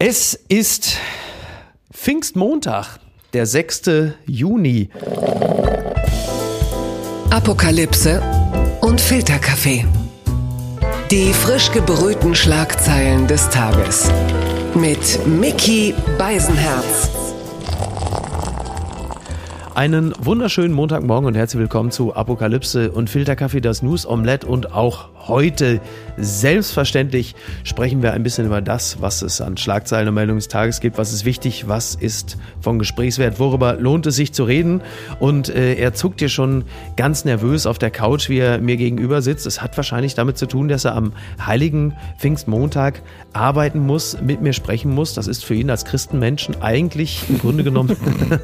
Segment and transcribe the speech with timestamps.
[0.00, 0.96] Es ist
[1.92, 3.00] Pfingstmontag,
[3.32, 4.12] der 6.
[4.28, 4.90] Juni.
[7.30, 8.22] Apokalypse
[8.80, 9.84] und Filterkaffee.
[11.10, 14.08] Die frisch gebrühten Schlagzeilen des Tages.
[14.76, 17.10] Mit Mickey Beisenherz.
[19.74, 25.08] Einen wunderschönen Montagmorgen und herzlich willkommen zu Apokalypse und Filterkaffee, das News Omelette und auch
[25.28, 25.80] heute
[26.16, 27.34] selbstverständlich
[27.64, 30.98] sprechen wir ein bisschen über das, was es an Schlagzeilen und Meldungen des Tages gibt,
[30.98, 34.82] was ist wichtig, was ist von Gesprächswert, worüber lohnt es sich zu reden
[35.20, 36.64] und äh, er zuckt hier schon
[36.96, 39.46] ganz nervös auf der Couch, wie er mir gegenüber sitzt.
[39.46, 41.12] Es hat wahrscheinlich damit zu tun, dass er am
[41.44, 45.14] heiligen Pfingstmontag arbeiten muss, mit mir sprechen muss.
[45.14, 47.96] Das ist für ihn als Christenmenschen eigentlich im Grunde genommen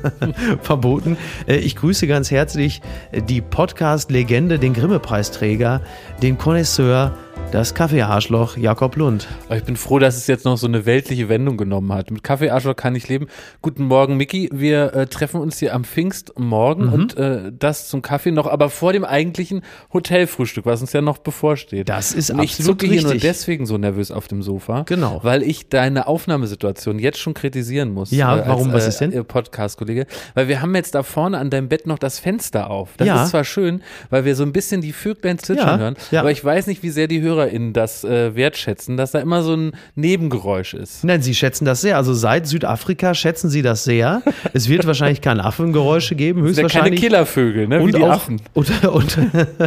[0.62, 1.16] verboten.
[1.46, 5.80] Äh, ich grüße ganz herzlich äh, die Podcast-Legende, den Grimme-Preisträger,
[6.23, 7.34] den Connoisseur 所以。
[7.54, 9.28] Das Kaffeearschloch Jakob Lund.
[9.48, 12.10] Ich bin froh, dass es jetzt noch so eine weltliche Wendung genommen hat.
[12.10, 13.28] Mit Kaffeearschloch kann ich leben.
[13.62, 14.50] Guten Morgen, Miki.
[14.52, 16.92] Wir äh, treffen uns hier am Pfingstmorgen mhm.
[16.92, 21.18] und äh, das zum Kaffee noch, aber vor dem eigentlichen Hotelfrühstück, was uns ja noch
[21.18, 21.88] bevorsteht.
[21.88, 23.01] Das ist und absolut Ich richtig.
[23.02, 24.82] hier nur deswegen so nervös auf dem Sofa.
[24.86, 25.20] Genau.
[25.23, 28.10] Weil ich deine Aufnahmesituation jetzt schon kritisieren muss.
[28.10, 28.73] Ja, äh, als, warum?
[28.73, 29.12] Was ist denn?
[29.12, 30.07] Äh, Podcast-Kollege.
[30.34, 32.95] Weil wir haben jetzt da vorne an deinem Bett noch das Fenster auf.
[32.96, 33.23] Das Ja.
[33.23, 36.18] ist zwar schön, weil wir so ein bisschen die Vöglein zwitschern Ja, hören, ja.
[36.18, 39.54] aber ich weiß nicht, wie sehr die HörerInnen das äh, wertschätzen, dass da immer so
[39.54, 41.04] ein Nebengeräusch ist.
[41.04, 41.96] Nein, Sie schätzen das sehr.
[41.96, 44.23] Also seit Südafrika schätzen Sie das sehr.
[44.52, 47.01] Es wird wahrscheinlich keine Affengeräusche geben, ja keine höchstwahrscheinlich.
[47.01, 47.80] Killervögel, ne?
[47.80, 48.40] Wie und die auch, Affen.
[48.54, 49.18] Und, und,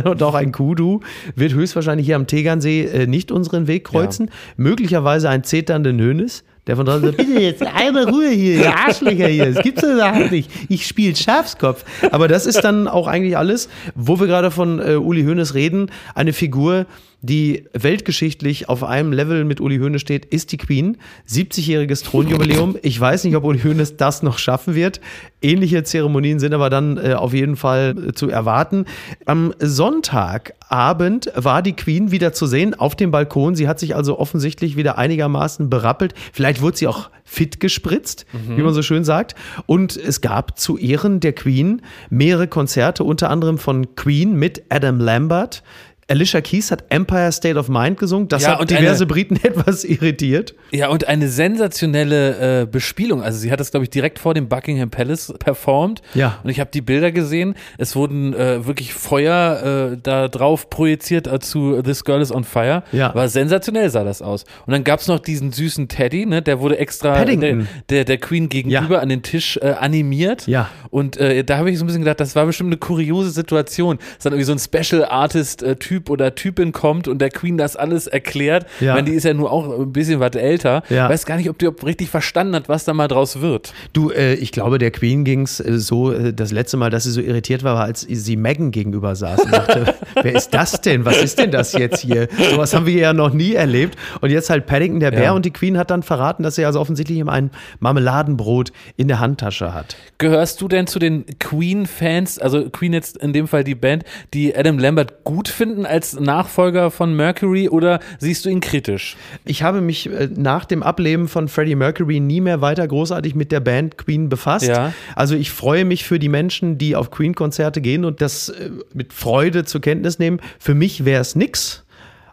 [0.05, 1.01] und auch ein Kudu
[1.35, 4.31] wird höchstwahrscheinlich hier am Tegernsee äh, nicht unseren Weg kreuzen.
[4.55, 9.27] Möglicherweise ein zeternden Hönes, der von draußen sagt, bitte jetzt einmal Ruhe hier, ihr Arschlöcher
[9.27, 10.51] hier, das gibt's überhaupt nicht.
[10.69, 11.83] Ich spiele Schafskopf.
[12.11, 15.89] Aber das ist dann auch eigentlich alles, wo wir gerade von äh, Uli Hoeneß reden,
[16.13, 16.85] eine Figur,
[17.21, 20.97] die weltgeschichtlich auf einem Level mit Uli Hoeneß steht, ist die Queen.
[21.27, 22.77] 70-jähriges Thronjubiläum.
[22.83, 25.01] Ich weiß nicht, ob Uli Hoeneß das noch schaffen wird.
[25.41, 28.85] Ähnliche Zeremonien sind aber dann äh, auf jeden Fall äh, zu erwarten.
[29.25, 33.55] Am Sonntagabend war die Queen wieder zu sehen auf dem Balkon.
[33.55, 36.13] Sie hat sich also offensichtlich wieder einigermaßen berappelt.
[36.33, 38.25] Vielleicht wurde sie auch fit gespritzt,
[38.55, 39.35] wie man so schön sagt.
[39.65, 45.01] Und es gab zu Ehren der Queen mehrere Konzerte, unter anderem von Queen mit Adam
[45.01, 45.61] Lambert.
[46.09, 48.29] Alicia Keys hat Empire State of Mind gesungen.
[48.29, 50.55] Das Ja, hat und diverse eine- Briten etwas irritiert.
[50.71, 53.21] Ja, und eine sensationelle äh, Bespielung.
[53.21, 56.01] Also sie hat das, glaube ich, direkt vor dem Buckingham Palace performt.
[56.13, 56.39] Ja.
[56.43, 57.55] Und ich habe die Bilder gesehen.
[57.77, 62.43] Es wurden äh, wirklich Feuer äh, da drauf projiziert äh, zu This Girl is on
[62.45, 62.83] Fire.
[62.91, 63.13] Ja.
[63.13, 64.45] War sensationell sah das aus.
[64.65, 66.41] Und dann gab's noch diesen süßen Teddy, ne?
[66.41, 67.67] Der wurde extra Paddington.
[67.89, 68.99] der, der, der Queen gegenüber Ja.
[69.01, 70.47] an den Tisch äh, animiert.
[70.47, 70.69] Ja.
[70.89, 73.97] Und äh, da habe ich so ein bisschen gedacht, das war bestimmt eine kuriose Situation,
[74.15, 77.57] dass dann irgendwie so ein Special Artist äh, Typ oder Typin kommt und der Queen
[77.57, 78.67] das alles erklärt.
[78.79, 78.91] Ja.
[78.91, 80.83] Ich meine, die ist ja nur auch ein bisschen was älter.
[80.89, 81.09] Ja.
[81.09, 83.73] Weiß gar nicht, ob die ob richtig verstanden hat, was da mal draus wird.
[83.93, 87.11] Du, äh, ich glaube, der Queen ging's äh, so, äh, das letzte Mal, dass sie
[87.11, 91.03] so irritiert war, war, als sie Meghan gegenüber saß und sagte, wer ist das denn?
[91.03, 92.27] Was ist denn das jetzt hier?
[92.51, 93.97] Sowas haben wir ja noch nie erlebt.
[94.21, 95.31] Und jetzt halt Paddington, der Bär, Ja.
[95.31, 99.19] und die Queen hat dann verraten, dass sie also offensichtlich immer ein Marmeladenbrot in der
[99.19, 99.95] Handtasche hat.
[100.19, 104.03] Gehörst du denn zu den Queen-Fans, also Queen jetzt in dem Fall die Band,
[104.35, 109.17] die Adam Lambert gut finden als Nachfolger von Mercury oder siehst du ihn kritisch?
[109.45, 113.51] Ich habe mich äh, nach dem Ableben von Freddie Mercury nie mehr weiter großartig mit
[113.51, 114.67] der Band Queen befasst.
[114.67, 114.93] Ja.
[115.15, 119.13] Also ich freue mich für die Menschen, die auf Queen-Konzerte gehen und das äh, mit
[119.13, 120.39] Freude zur Kenntnis nehmen.
[120.59, 121.83] Für mich wäre es nix.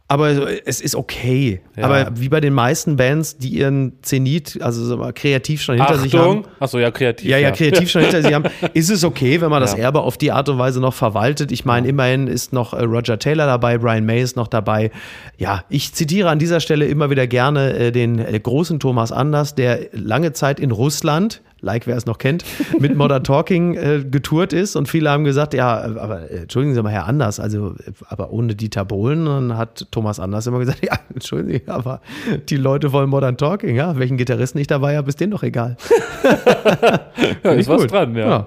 [0.07, 0.29] Aber
[0.67, 1.63] es ist okay.
[1.77, 1.85] Ja.
[1.85, 6.45] Aber wie bei den meisten Bands, die ihren Zenit, also kreativ schon hinter sich haben.
[6.61, 7.27] Achso, ja, kreativ.
[7.27, 8.45] Ja, ja, kreativ schon hinter sich haben,
[8.75, 9.73] ist es okay, wenn man das.
[9.75, 11.51] Erbe auf die Art und Weise noch verwaltet.
[11.53, 14.91] Ich meine, immerhin ist noch äh, Roger Taylor dabei, Brian May ist noch dabei.
[15.39, 19.55] Ja, ich zitiere an dieser Stelle immer wieder gerne äh, den äh, großen Thomas Anders,
[19.55, 22.45] der lange Zeit in Russland, like wer es noch kennt,
[22.79, 26.83] mit Modern Talking äh, getourt ist und viele haben gesagt, ja, aber äh, entschuldigen Sie
[26.83, 30.85] mal, Herr Anders, also äh, aber ohne Dieter Bohlen, dann hat Thomas Anders immer gesagt,
[30.85, 32.01] ja, entschuldigen Sie, aber
[32.49, 35.77] die Leute wollen Modern Talking, ja, welchen Gitarristen ich dabei habe, ist denen doch egal.
[37.43, 38.27] ja, ist ich was dran, ja.
[38.27, 38.47] Ja.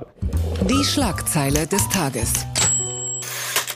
[0.69, 2.46] Die Schlagzeile des Tages.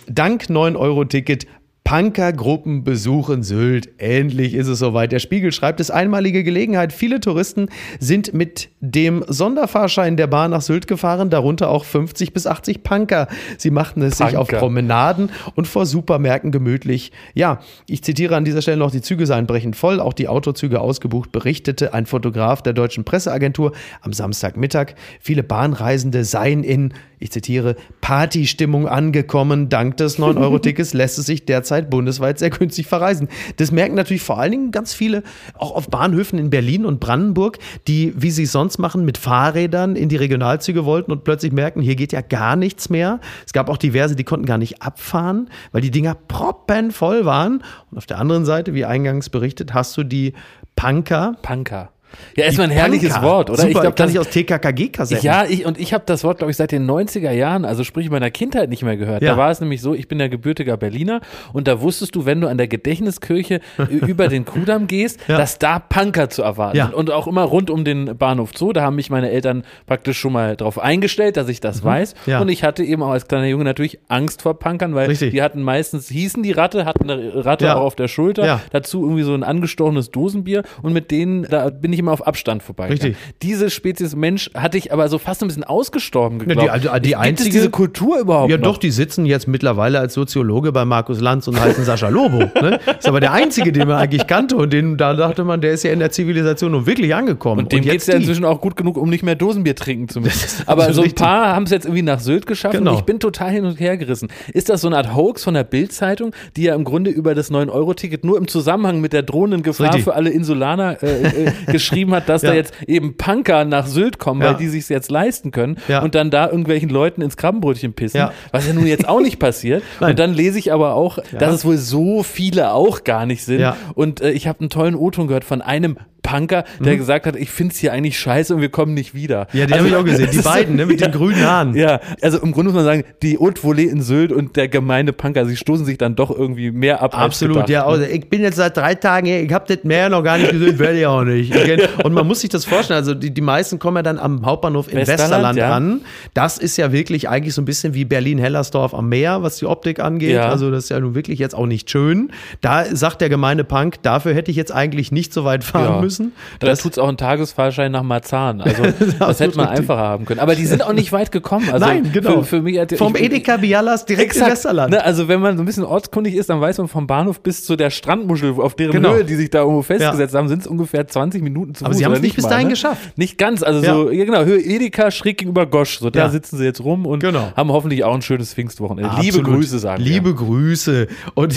[0.07, 1.47] Dank 9-Euro-Ticket
[1.83, 3.89] Punkergruppen besuchen Sylt.
[3.99, 5.11] Endlich ist es soweit.
[5.11, 6.93] Der Spiegel schreibt es einmalige Gelegenheit.
[6.93, 7.67] Viele Touristen
[7.99, 13.27] sind mit dem Sonderfahrschein der Bahn nach Sylt gefahren, darunter auch 50 bis 80 Punker.
[13.57, 14.59] Sie machten es sich auf Punker.
[14.59, 17.11] Promenaden und vor Supermärkten gemütlich.
[17.33, 20.79] Ja, ich zitiere an dieser Stelle noch, die Züge seien brechend voll, auch die Autozüge
[20.79, 24.93] ausgebucht, berichtete ein Fotograf der deutschen Presseagentur am Samstagmittag.
[25.19, 29.69] Viele Bahnreisende seien in, ich zitiere, Partystimmung angekommen.
[29.69, 33.29] Dank des 9-Euro-Tickets lässt es sich derzeit bundesweit sehr günstig verreisen.
[33.57, 35.21] Das merken natürlich vor allen Dingen ganz viele,
[35.53, 39.95] auch auf Bahnhöfen in Berlin und Brandenburg, die, wie sie es sonst machen, mit Fahrrädern
[39.95, 43.19] in die Regionalzüge wollten und plötzlich merken, hier geht ja gar nichts mehr.
[43.45, 47.63] Es gab auch diverse, die konnten gar nicht abfahren, weil die Dinger proppenvoll waren.
[47.91, 50.33] Und auf der anderen Seite, wie eingangs berichtet, hast du die
[50.75, 51.35] Punker.
[51.43, 51.91] Punker.
[52.35, 53.27] Ja, erstmal ein herrliches Punker.
[53.27, 53.57] Wort, oder?
[53.57, 55.25] Super, ich glaub, kann das- ich aus TKKG-Kassetten.
[55.25, 58.09] Ja, ich, und ich habe das Wort, glaube ich, seit den 90er Jahren, also sprich
[58.09, 59.21] meiner Kindheit nicht mehr gehört.
[59.21, 59.31] Ja.
[59.31, 61.21] Da war es nämlich so, ich bin ja gebürtiger Berliner
[61.53, 63.59] und da wusstest du, wenn du an der Gedächtniskirche
[63.89, 65.37] über den Kudamm gehst, Ja.
[65.37, 66.85] dass da Punker zu erwarten Ja.
[66.85, 66.95] sind.
[66.95, 70.33] Und auch immer rund um den Bahnhof Zoo, da haben mich meine Eltern praktisch schon
[70.33, 72.15] mal drauf eingestellt, dass ich das weiß.
[72.25, 72.31] Mhm.
[72.31, 72.39] Ja.
[72.41, 75.31] Und ich hatte eben auch als kleiner Junge natürlich Angst vor Punkern, weil Richtig.
[75.31, 79.23] die hatten meistens, hießen die Ratte, hatten eine Ratte auch auf der Schulter, dazu irgendwie
[79.23, 82.87] so ein angestochenes Dosenbier und mit denen, da bin ich immer auf Abstand vorbei.
[82.89, 83.15] Richtig.
[83.41, 86.65] Diese Spezies Mensch hatte ich aber so fast ein bisschen ausgestorben Ja, geglaubt.
[86.65, 88.63] die- also die Gibt einzige- es diese Kultur überhaupt Ja, noch?
[88.63, 92.39] doch, die sitzen jetzt mittlerweile als Soziologe bei Markus Lanz und heißen Sascha Lobo.
[92.61, 92.79] Ne?
[92.99, 95.83] Ist aber der einzige, den man eigentlich kannte und den, da dachte man, der ist
[95.83, 97.63] ja in der Zivilisation nun wirklich angekommen.
[97.63, 98.21] Und dem jetzt geht's ja die.
[98.21, 100.63] inzwischen auch gut genug, um nicht mehr Dosenbier trinken zu müssen.
[100.67, 102.91] Aber so ein paar haben es jetzt irgendwie nach Sylt geschafft Genau.
[102.93, 104.29] und ich bin total hin und her gerissen.
[104.53, 107.51] Ist das so eine Art Hoax von der Bild-Zeitung, die ja im Grunde über das
[107.51, 110.03] 9-Euro-Ticket nur im Zusammenhang mit der drohenden Gefahr Richtig.
[110.05, 111.51] für alle Insulaner äh, äh,
[111.91, 112.53] geschrieben hat, dass da Ja.
[112.55, 114.47] jetzt eben Punker nach Sylt kommen, Ja.
[114.49, 118.67] weil die sich jetzt leisten können und dann da irgendwelchen Leuten ins Krabbenbrötchen pissen, was
[118.67, 119.83] ja nun jetzt auch nicht passiert.
[119.99, 120.11] Nein.
[120.11, 123.73] Und dann lese ich aber auch, dass es wohl so viele auch gar nicht sind.
[123.95, 127.49] Und äh, ich habe einen tollen O-Ton gehört von einem Punker, der gesagt hat, ich
[127.49, 129.47] find's hier eigentlich scheiße und wir kommen nicht wieder.
[129.51, 129.59] Mhm.
[129.59, 130.29] Ja, die Also, habe ich auch gesehen.
[130.31, 131.75] Die beiden, ne, mit den grünen Haaren.
[131.75, 135.13] Ja, also im Grunde muss man sagen, die Haute Volée in Sylt und der gemeine
[135.13, 137.81] Punker, sie stoßen sich dann doch irgendwie mehr ab Absolut, als ja.
[137.83, 137.99] gedacht.
[138.01, 140.51] Also ich bin jetzt seit drei Tagen hier, ich habe das Meer noch gar nicht
[140.51, 141.53] gesehen, werde ich auch nicht.
[142.03, 144.87] Und man muss sich das vorstellen, also die, die meisten kommen ja dann am Hauptbahnhof
[144.91, 145.75] in Westerland, Westerland, ja.
[145.75, 146.01] an.
[146.33, 149.99] Das ist ja wirklich eigentlich so ein bisschen wie Berlin-Hellersdorf am Meer, was die Optik
[149.99, 150.35] angeht.
[150.35, 150.49] Ja.
[150.49, 152.31] Also das ist ja nun wirklich jetzt auch nicht schön.
[152.61, 156.01] Da sagt der gemeine Punk, dafür hätte ich jetzt eigentlich nicht so weit fahren Ja.
[156.01, 156.10] müssen.
[156.59, 158.61] Da Das- tut's auch einen Tagesfahrschein nach Marzahn.
[158.61, 158.83] Also
[159.19, 159.81] das hätte man richtig.
[159.89, 160.39] einfacher haben können.
[160.39, 161.69] Aber die sind auch nicht weit gekommen.
[161.71, 162.41] Also Nein, genau.
[162.41, 164.51] Für, für mich hat, Vom ich- Edeka Bialas direkt in Exakt.
[164.51, 164.91] Westerland.
[164.91, 167.63] Ne, also wenn man so ein bisschen ortskundig ist, dann weiß man vom Bahnhof bis
[167.65, 169.13] zu der Strandmuschel, auf deren Genau.
[169.13, 171.99] Höhe die sich da irgendwo festgesetzt haben, sind es ungefähr 20 Minuten zu Aber Fuß.
[171.99, 172.73] sie haben's oder nicht bis mal, dahin ne?
[172.73, 173.17] geschafft.
[173.17, 173.93] Nicht ganz, also Ja.
[173.93, 175.99] so, ja genau, Höhe Edeka schräg gegenüber Gosch.
[175.99, 176.29] So, da Ja.
[176.29, 177.51] sitzen sie jetzt rum und Genau.
[177.55, 179.09] haben hoffentlich auch ein schönes Pfingstwochenende.
[179.21, 179.45] Liebe Absolut.
[179.59, 180.35] Grüße sagen Liebe wir.
[180.35, 181.07] Grüße.
[181.35, 181.55] Und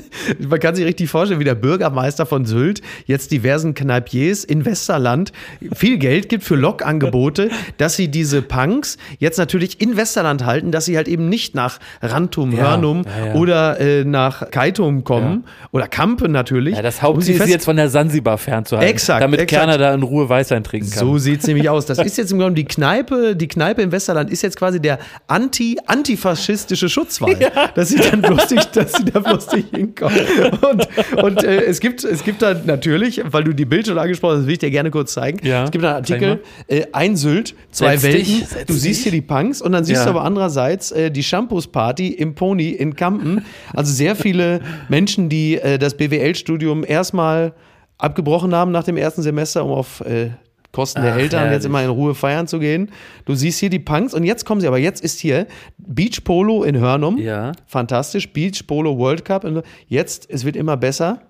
[0.48, 5.32] man kann sich richtig vorstellen, wie der Bürgermeister von Sylt jetzt diversen Kneipiers in Westerland
[5.74, 10.84] viel Geld gibt für Lokangebote, dass sie diese Punks jetzt natürlich in Westerland halten, dass
[10.84, 13.34] sie halt eben nicht nach Rantum, Ja, Hörnum ja, ja.
[13.34, 16.76] oder äh, nach Kaitum kommen oder Kampen natürlich.
[16.76, 18.90] Ja, das Um Hauptziel sie ist jetzt von der Sansibar fernzuhalten.
[18.90, 19.62] Exakt, Damit exakt.
[19.62, 20.98] Kerner da in Ruhe Weißwein trinken kann.
[20.98, 21.86] So sieht es nämlich aus.
[21.86, 24.98] Das ist jetzt im Grunde die Kneipe, die Kneipe im Westerland ist jetzt quasi der
[25.26, 27.36] anti antifaschistische Schutzwall.
[27.74, 30.20] Dass sie dann bloß nicht, dass sie da bloß nicht hinkommen.
[30.60, 30.88] Und,
[31.22, 34.46] und äh, es gibt es gibt da natürlich, weil du die Bild schon angesprochen das
[34.46, 35.38] will ich dir gerne kurz zeigen.
[35.46, 38.46] Ja, es gibt einen Artikel, äh, ein Sylt, zwei Setz dich, Welten.
[38.48, 40.04] setz du siehst hier die Punks und dann siehst Ja.
[40.04, 43.44] du aber andererseits äh, die Shampoos-Party im Pony in Kampen.
[43.74, 47.52] Also sehr viele Menschen, die äh, das BWL-Studium erstmal
[47.98, 50.30] abgebrochen haben nach dem ersten Semester, um auf äh,
[50.72, 51.64] Kosten der Ach, Eltern jetzt herrlich.
[51.66, 52.90] immer in Ruhe feiern zu gehen.
[53.24, 55.46] Du siehst hier die Punks und jetzt kommen sie, aber jetzt ist hier
[55.78, 57.16] Beach Polo in Hörnum.
[57.16, 57.52] Ja.
[57.66, 58.30] Fantastisch.
[58.34, 59.46] Beach Polo World Cup.
[59.88, 61.22] Jetzt, es wird immer besser.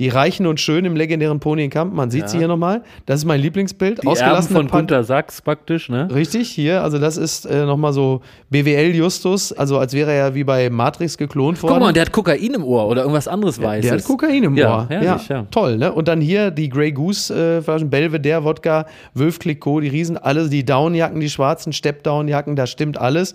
[0.00, 1.94] Die Reichen und Schönen im legendären Pony in Kampen.
[1.94, 2.82] Man sieht sie hier nochmal.
[3.06, 3.98] Das ist mein Lieblingsbild.
[3.98, 6.08] die Erben Ausgelassene von Punk- Gunter Sachs praktisch, ne?
[6.12, 10.44] Richtig, hier, also das ist äh, nochmal so BWL-Justus, also als wäre er ja wie
[10.44, 11.74] bei Matrix geklont worden.
[11.74, 13.90] Guck mal, der hat Kokain im Ohr oder irgendwas anderes Weißes.
[13.90, 14.86] Der hat Kokain im Ja, Ohr.
[14.88, 15.46] herrlich, ja.
[15.50, 15.92] Toll, ne?
[15.92, 20.64] Und dann hier die Grey Goose äh, Belvedere, Wodka, Wölf Clicquot, die Riesen, alle, die
[20.64, 23.34] Downjacken, die schwarzen Step-Downjacken, da stimmt alles.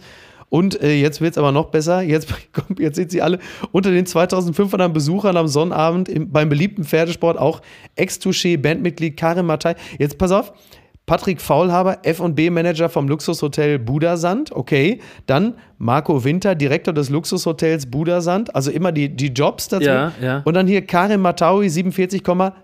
[0.55, 2.01] Und äh, jetzt wird's aber noch besser.
[2.01, 2.33] Jetzt,
[2.79, 3.39] jetzt sind sie alle
[3.73, 7.61] unter den 2500 Besuchern am Sonnabend im, beim beliebten Pferdesport auch
[7.97, 9.75] Ex-Touché, Bandmitglied Karim Matai.
[9.99, 10.53] Jetzt pass auf.
[11.05, 14.99] Patrick Faulhaber, F&B-Manager vom Luxushotel Budasand, okay.
[15.27, 19.85] Dann Marco Winter, Direktor des Luxushotels Budasand, also immer die, die Jobs dazu.
[19.85, 20.41] Ja, ja.
[20.45, 22.23] Und dann hier Karim Mataui, 47,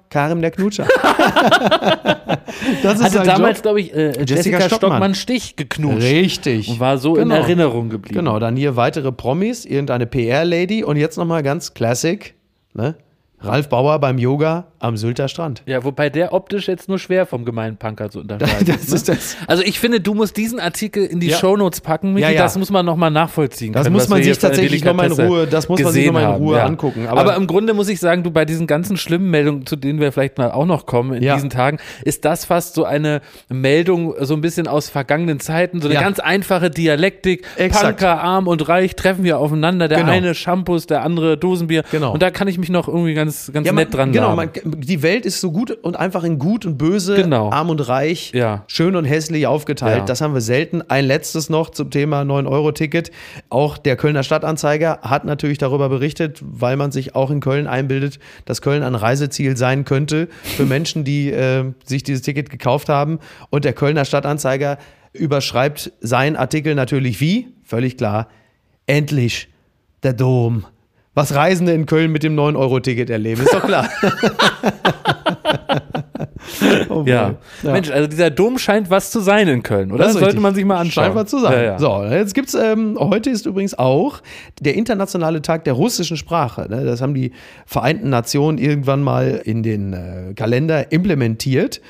[0.10, 0.88] Karim der Knutscher.
[2.84, 5.14] das ist Hatte damals, glaube ich, äh, Jessica, Jessica Stockmann.
[5.14, 6.02] Stich geknutscht.
[6.02, 6.68] Richtig.
[6.70, 7.36] Und war so in Genau.
[7.36, 8.18] Erinnerung geblieben.
[8.18, 12.34] Genau, dann hier weitere Promis, irgendeine PR-Lady und jetzt nochmal ganz Classic,
[12.74, 12.96] ne?
[13.44, 15.64] Ralf Bauer beim Yoga am Sylter Strand.
[15.66, 18.94] Ja, wobei der optisch jetzt nur schwer vom gemeinen Punker zu unterscheiden Das ist.
[18.94, 19.16] ist Ne?
[19.16, 19.38] das.
[19.48, 21.38] Also ich finde, du musst diesen Artikel in die Ja.
[21.38, 22.42] Shownotes packen, Michi, Ja, ja.
[22.44, 25.48] das muss man nochmal nachvollziehen Das können, muss man sich tatsächlich noch mal in Ruhe-
[25.48, 26.66] das muss man sich gesehen noch mal in haben, Ruhe ja.
[26.66, 29.76] angucken, Aber, aber- im Grunde muss ich sagen, du bei diesen ganzen schlimmen Meldungen, zu
[29.76, 33.22] denen wir vielleicht mal auch noch kommen in diesen Tagen, ist das fast so eine
[33.50, 37.46] Meldung so ein bisschen aus vergangenen Zeiten, so eine ganz einfache Dialektik.
[37.58, 38.00] Exakt.
[38.00, 40.12] Punker, arm und reich treffen wir aufeinander, der Genau.
[40.12, 41.84] eine Shampoos, der andere Dosenbier.
[41.92, 42.14] Genau.
[42.14, 44.50] Und da kann ich mich noch irgendwie ganz, ganz Ja, man, nett dran genau, man,
[44.64, 47.50] die Welt ist so gut und einfach in gut und böse, Genau.
[47.52, 48.64] arm und reich, Ja.
[48.68, 50.00] schön und hässlich aufgeteilt.
[50.00, 50.06] Ja.
[50.06, 50.82] Das haben wir selten.
[50.88, 53.12] Ein letztes noch zum Thema 9-Euro-Ticket.
[53.50, 58.20] Auch der Kölner Stadtanzeiger hat natürlich darüber berichtet, weil man sich auch in Köln einbildet,
[58.46, 63.20] dass Köln ein Reiseziel sein könnte für Menschen, die äh, sich dieses Ticket gekauft haben.
[63.50, 64.78] Und der Kölner Stadtanzeiger
[65.14, 67.50] überschreibt seinen Artikel natürlich wie?
[67.64, 68.28] Völlig klar.
[68.88, 69.50] Endlich
[70.04, 70.66] der Dom.
[71.14, 73.90] Was Reisende in Köln mit dem 9-Euro-Ticket erleben, ist doch klar.
[76.90, 77.36] Oh Ja.
[77.64, 77.72] Ja.
[77.72, 80.06] Mensch, also dieser Dom scheint was zu sein in Köln, oder?
[80.06, 80.42] Das sollte richtig.
[80.42, 81.06] man sich mal anschauen.
[81.06, 81.54] Scheint was zu sein.
[81.54, 81.80] Ja, ja.
[81.80, 84.22] So, jetzt gibt's, ähm, heute ist übrigens auch
[84.60, 86.68] der internationale Tag der russischen Sprache.
[86.70, 86.84] Ne?
[86.84, 87.32] Das haben die
[87.66, 91.82] Vereinten Nationen irgendwann mal in den äh, Kalender implementiert.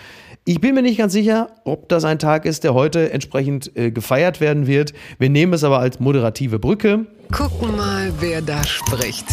[0.44, 3.92] Ich bin mir nicht ganz sicher, ob das ein Tag ist, der heute entsprechend äh,
[3.92, 4.92] gefeiert werden wird.
[5.20, 7.06] Wir nehmen es aber als moderative Brücke.
[7.32, 9.26] Gucken mal, wer da spricht.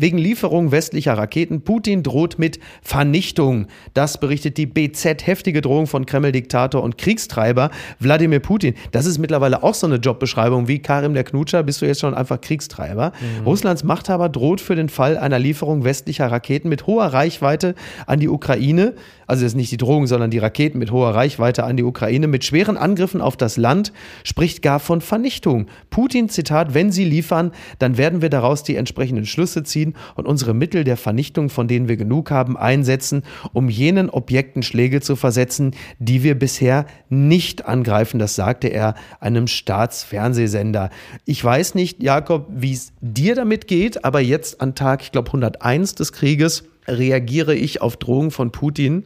[0.00, 1.62] Wegen Lieferung westlicher Raketen.
[1.62, 3.66] Putin droht mit Vernichtung.
[3.94, 5.26] Das berichtet die BZ.
[5.26, 8.74] Heftige Drohung von Kreml-Diktator und Kriegstreiber Wladimir Putin.
[8.92, 11.64] Das ist mittlerweile auch so eine Jobbeschreibung wie Karim der Knutscher.
[11.64, 13.10] Bist du jetzt schon einfach Kriegstreiber?
[13.44, 17.74] Russlands Machthaber droht für den Fall einer Lieferung westlicher Raketen mit hoher Reichweite
[18.06, 18.94] an die Ukraine.
[19.26, 22.28] Also das ist nicht die Drohung, sondern die Raketen mit hoher Reichweite an die Ukraine
[22.28, 25.66] mit schweren Angriffen auf das Land, spricht gar von Vernichtung.
[25.90, 27.50] Putin, Zitat, wenn sie liefern,
[27.80, 31.88] dann werden wir daraus die entsprechenden Schlüsse ziehen und unsere Mittel der Vernichtung, von denen
[31.88, 38.18] wir genug haben, einsetzen, um jenen Objekten Schläge zu versetzen, die wir bisher nicht angreifen.
[38.18, 40.90] Das sagte er einem Staatsfernsehsender.
[41.24, 45.28] Ich weiß nicht, Jakob, wie es dir damit geht, aber jetzt an Tag, ich glaube,
[45.28, 49.04] 101 des Krieges reagiere ich auf Drohungen von Putin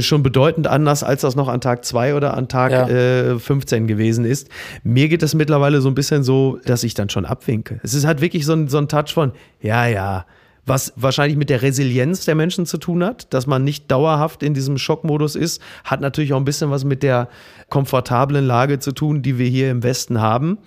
[0.00, 2.88] schon bedeutend anders, als das noch an Tag 2 oder an Tag Ja.
[2.88, 4.48] äh, 15 gewesen ist.
[4.82, 7.80] Mir geht es mittlerweile so ein bisschen so, dass ich dann schon abwinke.
[7.82, 10.24] Es ist halt wirklich so ein, so ein Touch von, ja, ja,
[10.64, 14.54] was wahrscheinlich mit der Resilienz der Menschen zu tun hat, dass man nicht dauerhaft in
[14.54, 17.28] diesem Schockmodus ist, hat natürlich auch ein bisschen was mit der
[17.68, 20.58] komfortablen Lage zu tun, die wir hier im Westen haben.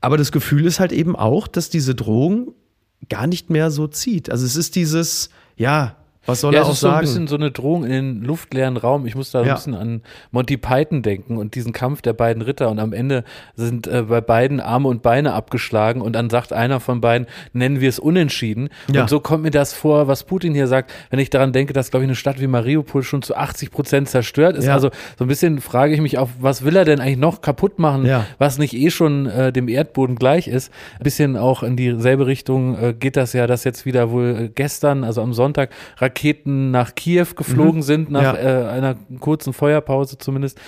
[0.00, 2.52] Aber das Gefühl ist halt eben auch, dass diese Drohung
[3.08, 4.28] gar nicht mehr so zieht.
[4.30, 7.00] Also es ist dieses, ja, was soll Ja, er auch ist so ein sagen?
[7.06, 9.06] bisschen so eine Drohung in den luftleeren Raum.
[9.06, 9.50] Ich muss da Ja.
[9.50, 12.70] ein bisschen an Monty Python denken und diesen Kampf der beiden Ritter.
[12.70, 16.80] Und am Ende sind äh, bei beiden Arme und Beine abgeschlagen und dann sagt einer
[16.80, 18.68] von beiden, nennen wir es unentschieden.
[18.92, 19.02] Ja.
[19.02, 21.90] Und so kommt mir das vor, was Putin hier sagt, wenn ich daran denke, dass,
[21.90, 24.64] glaube ich, eine Stadt wie Mariupol schon zu 80 Prozent zerstört ist.
[24.66, 24.74] Ja.
[24.74, 27.78] Also so ein bisschen frage ich mich auch, was will er denn eigentlich noch kaputt
[27.78, 30.72] machen, was nicht eh schon äh, dem Erdboden gleich ist.
[30.98, 34.48] Ein bisschen auch in dieselbe Richtung äh, geht das ja, dass jetzt wieder wohl äh,
[34.48, 36.13] gestern, also am Sonntag, Raketen
[36.70, 38.64] nach Kiew geflogen sind, nach Ja.
[38.64, 40.58] äh, einer kurzen Feuerpause zumindest.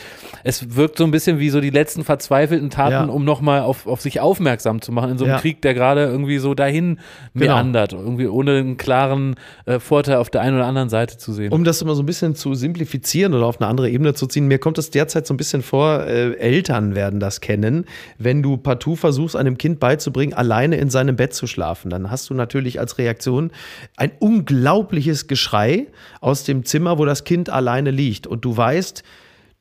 [0.44, 3.04] Es wirkt so ein bisschen wie so die letzten verzweifelten Taten, Ja.
[3.04, 5.40] um nochmal auf, auf sich aufmerksam zu machen in so einem Ja.
[5.40, 6.98] Krieg, der gerade irgendwie so dahin
[7.34, 7.54] Genau.
[7.54, 9.36] meandert, irgendwie ohne einen klaren
[9.66, 11.52] äh, Vorteil auf der einen oder anderen Seite zu sehen.
[11.52, 14.46] Um das immer so ein bisschen zu simplifizieren oder auf eine andere Ebene zu ziehen,
[14.48, 17.84] mir kommt es derzeit so ein bisschen vor, äh, Eltern werden das kennen,
[18.18, 22.30] wenn du partout versuchst, einem Kind beizubringen, alleine in seinem Bett zu schlafen, dann hast
[22.30, 23.50] du natürlich als Reaktion
[23.96, 25.88] ein unglaubliches Geschrei
[26.22, 28.26] aus dem Zimmer, wo das Kind alleine liegt.
[28.26, 29.04] Und du weißt,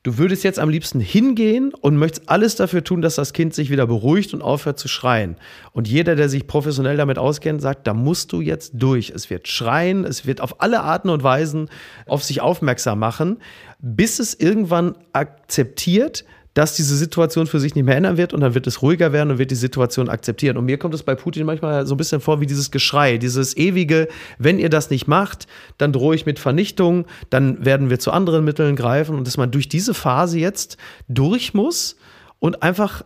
[0.06, 3.70] Du würdest jetzt am liebsten hingehen und möchtest alles dafür tun, dass das Kind sich
[3.70, 5.34] wieder beruhigt und aufhört zu schreien.
[5.72, 9.10] Und jeder, der sich professionell damit auskennt, sagt, da musst du jetzt durch.
[9.10, 11.68] Es wird schreien, es wird auf alle Arten und Weisen
[12.06, 13.38] auf sich aufmerksam machen,
[13.80, 16.24] bis es irgendwann akzeptiert,
[16.56, 19.30] dass diese Situation für sich nicht mehr ändern wird und dann wird es ruhiger werden
[19.30, 20.56] und wird die Situation akzeptieren.
[20.56, 23.54] Und mir kommt es bei Putin manchmal so ein bisschen vor wie dieses Geschrei, dieses
[23.58, 24.08] ewige,
[24.38, 25.46] wenn ihr das nicht macht,
[25.76, 29.50] dann drohe ich mit Vernichtung, dann werden wir zu anderen Mitteln greifen und dass man
[29.50, 31.96] durch diese Phase jetzt durch muss
[32.38, 33.04] und einfach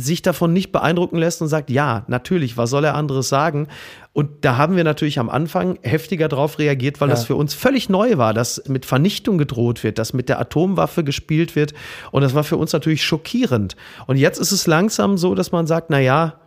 [0.00, 3.68] sich davon nicht beeindrucken lässt und sagt, ja, natürlich, was soll er anderes sagen?
[4.12, 7.14] Und da haben wir natürlich am Anfang heftiger drauf reagiert, weil Ja.
[7.14, 11.04] das für uns völlig neu war, dass mit Vernichtung gedroht wird, dass mit der Atomwaffe
[11.04, 11.74] gespielt wird.
[12.10, 13.76] Und das war für uns natürlich schockierend.
[14.06, 16.39] Und jetzt ist es langsam so, dass man sagt, na ja,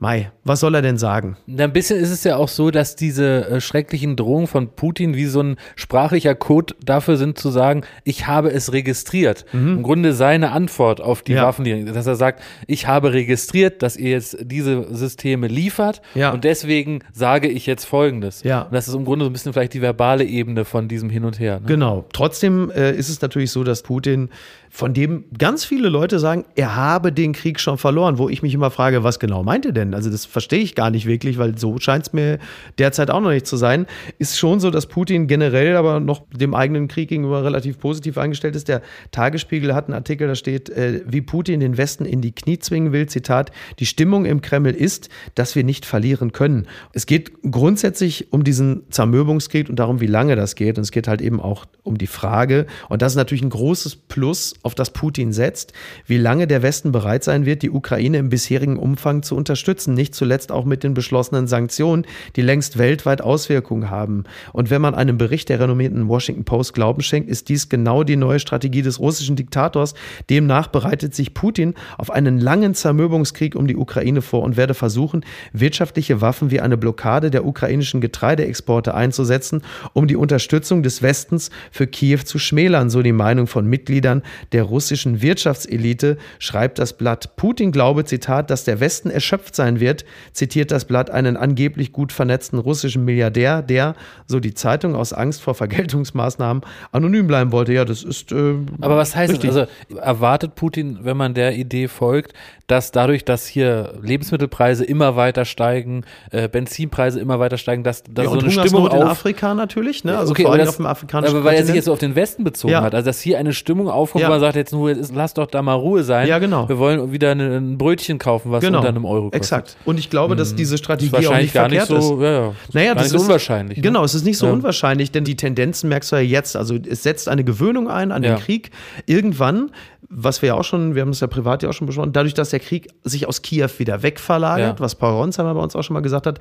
[0.00, 1.36] Mai, was soll er denn sagen?
[1.48, 5.26] Ein bisschen ist es ja auch so, dass diese äh, schrecklichen Drohungen von Putin wie
[5.26, 9.44] so ein sprachlicher Code dafür sind zu sagen, ich habe es registriert.
[9.52, 9.78] Mhm.
[9.78, 11.42] Im Grunde seine Antwort auf die ja.
[11.42, 16.30] Waffen, dass er sagt, ich habe registriert, dass ihr jetzt diese Systeme liefert ja.
[16.30, 18.44] und deswegen sage ich jetzt Folgendes.
[18.44, 18.62] Ja.
[18.62, 21.24] Und das ist im Grunde so ein bisschen vielleicht die verbale Ebene von diesem Hin
[21.24, 21.58] und Her.
[21.58, 21.66] Ne?
[21.66, 22.06] Genau.
[22.12, 24.28] Trotzdem äh, ist es natürlich so, dass Putin
[24.70, 28.54] von dem ganz viele Leute sagen, er habe den Krieg schon verloren, wo ich mich
[28.54, 29.87] immer frage, was genau meint er denn?
[29.94, 32.38] Also das verstehe ich gar nicht wirklich, weil so scheint es mir
[32.78, 33.86] derzeit auch noch nicht zu sein.
[34.18, 38.56] Ist schon so, dass Putin generell aber noch dem eigenen Krieg gegenüber relativ positiv eingestellt
[38.56, 38.68] ist.
[38.68, 42.58] Der Tagesspiegel hat einen Artikel, da steht, äh, wie Putin den Westen in die Knie
[42.58, 46.66] zwingen will, Zitat, die Stimmung im Kreml ist, dass wir nicht verlieren können.
[46.92, 50.78] Es geht grundsätzlich um diesen Zermürbungskrieg und darum, wie lange das geht.
[50.78, 53.96] Und es geht halt eben auch um die Frage, und das ist natürlich ein großes
[53.96, 55.72] Plus auf das Putin setzt,
[56.06, 60.14] wie lange der Westen bereit sein wird, die Ukraine im bisherigen Umfang zu unterstützen, nicht
[60.14, 64.24] zuletzt auch mit den beschlossenen Sanktionen, die längst weltweit Auswirkungen haben.
[64.52, 68.16] Und wenn man einem Bericht der renommierten Washington Post Glauben schenkt, ist dies genau die
[68.16, 69.94] neue Strategie des russischen Diktators.
[70.30, 75.24] Demnach bereitet sich Putin auf einen langen Zermürbungskrieg um die Ukraine vor und werde versuchen,
[75.52, 81.86] wirtschaftliche Waffen wie eine Blockade der ukrainischen Getreideexporte einzusetzen, um die Unterstützung des Westens für
[81.86, 87.36] Kiew zu schmälern, so die Meinung von Mitgliedern der russischen Wirtschaftselite, schreibt das Blatt.
[87.36, 92.12] Putin glaube, Zitat, dass der Westen erschöpft sein wird, zitiert das Blatt einen angeblich gut
[92.12, 93.94] vernetzten russischen Milliardär, der,
[94.26, 97.72] so die Zeitung, aus Angst vor Vergeltungsmaßnahmen anonym bleiben wollte.
[97.72, 98.32] Ja, das ist.
[98.32, 99.50] Äh, Aber was heißt richtig.
[99.50, 99.68] das?
[99.90, 102.32] Also erwartet Putin, wenn man der Idee folgt,
[102.68, 108.26] dass dadurch, dass hier Lebensmittelpreise immer weiter steigen, äh, Benzinpreise immer weiter steigen, dass, dass
[108.26, 110.18] ja, so eine Stimmung auf in Afrika natürlich, ne?
[110.18, 111.98] Also okay, vor allem das, auf dem afrikanischen Aber weil er sich jetzt so auf
[111.98, 112.82] den Westen bezogen ja.
[112.82, 114.28] hat, also dass hier eine Stimmung aufkommt, ja.
[114.28, 116.28] wo man sagt jetzt nur, lass doch da mal Ruhe sein.
[116.28, 116.68] Ja, genau.
[116.68, 118.78] Wir wollen wieder ein Brötchen kaufen, was genau.
[118.78, 119.40] unter einem Euro kostet.
[119.40, 119.57] Exakt.
[119.84, 120.56] Und ich glaube, dass hm.
[120.56, 122.22] diese Strategie das ist auch nicht gar nicht so, ist.
[122.22, 122.54] Ja, ja.
[122.72, 123.78] Naja, das ist unwahrscheinlich.
[123.78, 123.82] Ne?
[123.82, 126.56] Genau, es ist nicht so unwahrscheinlich, denn die Tendenzen merkst du ja jetzt.
[126.56, 128.70] Also es setzt eine Gewöhnung ein an den Krieg.
[129.06, 129.70] Irgendwann
[130.08, 132.34] was wir ja auch schon, wir haben es ja privat ja auch schon besprochen, dadurch,
[132.34, 134.80] dass der Krieg sich aus Kiew wieder wegverlagert, ja.
[134.80, 136.38] was Paul Ronsheimer bei uns auch schon mal gesagt hat,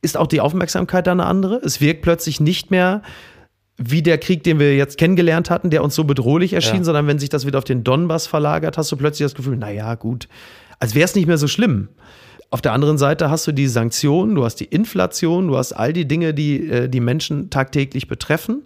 [0.00, 1.56] ist auch die Aufmerksamkeit da eine andere.
[1.56, 3.02] Es wirkt plötzlich nicht mehr
[3.76, 6.84] wie der Krieg, den wir jetzt kennengelernt hatten, der uns so bedrohlich erschien, ja.
[6.84, 9.94] sondern wenn sich das wieder auf den Donbass verlagert, hast du plötzlich das Gefühl, naja,
[9.94, 10.28] gut,
[10.78, 11.88] als wäre es nicht mehr so schlimm.
[12.52, 15.94] Auf der anderen Seite hast du die Sanktionen, du hast die Inflation, du hast all
[15.94, 18.64] die Dinge, die äh, die Menschen tagtäglich betreffen.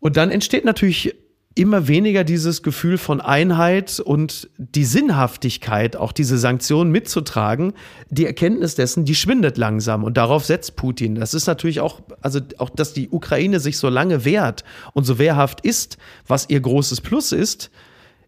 [0.00, 1.14] Und dann entsteht natürlich
[1.54, 7.72] immer weniger dieses Gefühl von Einheit und die Sinnhaftigkeit, auch diese Sanktionen mitzutragen,
[8.10, 11.14] die Erkenntnis dessen, die schwindet langsam und darauf setzt Putin.
[11.14, 15.20] Das ist natürlich auch, also auch, dass die Ukraine sich so lange wehrt und so
[15.20, 17.70] wehrhaft ist, was ihr großes Plus ist,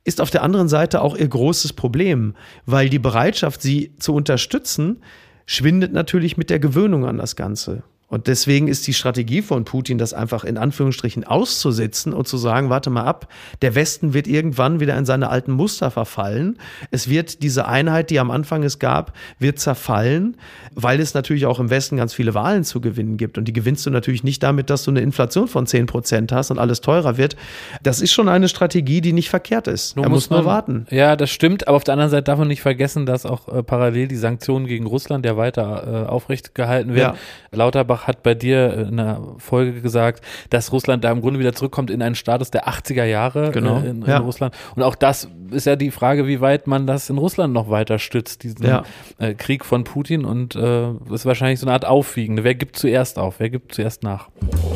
[0.08, 2.35] ist auf der anderen Seite auch ihr großes Problem,
[2.66, 5.02] weil die Bereitschaft, sie zu unterstützen,
[5.46, 7.83] schwindet natürlich mit der Gewöhnung an das Ganze.
[8.09, 12.71] Und deswegen ist die Strategie von Putin, das einfach in Anführungsstrichen auszusitzen und zu sagen,
[12.71, 13.29] warte mal ab,
[13.61, 16.59] der Westen wird irgendwann wieder in seine alten Muster verfallen.
[16.90, 20.38] Es wird diese Einheit, die am Anfang es gab, wird zerfallen,
[20.75, 23.37] weil es natürlich auch im Westen ganz viele Wahlen zu gewinnen gibt.
[23.37, 26.51] Und die gewinnst du natürlich nicht damit, dass du eine Inflation von 10 Prozent hast
[26.51, 27.37] und alles teurer wird.
[27.83, 29.97] Das ist schon eine Strategie, die nicht verkehrt ist.
[29.97, 30.87] Nur er muss, nur warten.
[30.90, 31.68] Ja, das stimmt.
[31.68, 34.66] Aber auf der anderen Seite darf man nicht vergessen, dass auch äh, parallel die Sanktionen
[34.66, 37.16] gegen Russland ja weiter äh, aufrecht gehalten werden.
[37.53, 37.57] Ja.
[37.59, 41.52] Lauterbach Lauterbach hat bei dir in einer Folge gesagt, dass Russland da im Grunde wieder
[41.52, 43.78] zurückkommt in einen Status der 80er Jahre genau.
[43.78, 44.18] in, in ja.
[44.18, 44.54] Russland.
[44.74, 47.98] Und auch das ist ja die Frage, wie weit man das in Russland noch weiter
[47.98, 48.84] stützt, diesen ja.
[49.18, 50.24] äh, Krieg von Putin.
[50.24, 52.44] Und äh, ist wahrscheinlich so eine Art Aufwiegende.
[52.44, 53.37] Wer gibt zuerst auf?
[53.38, 54.28] Wer gibt zuerst nach?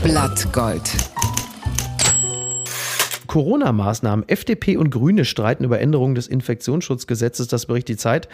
[0.02, 0.90] Blattgold.
[3.26, 4.28] Corona-Maßnahmen.
[4.28, 8.28] FDP und Grüne streiten über Änderungen des Infektionsschutzgesetzes, das berichtet die Zeit.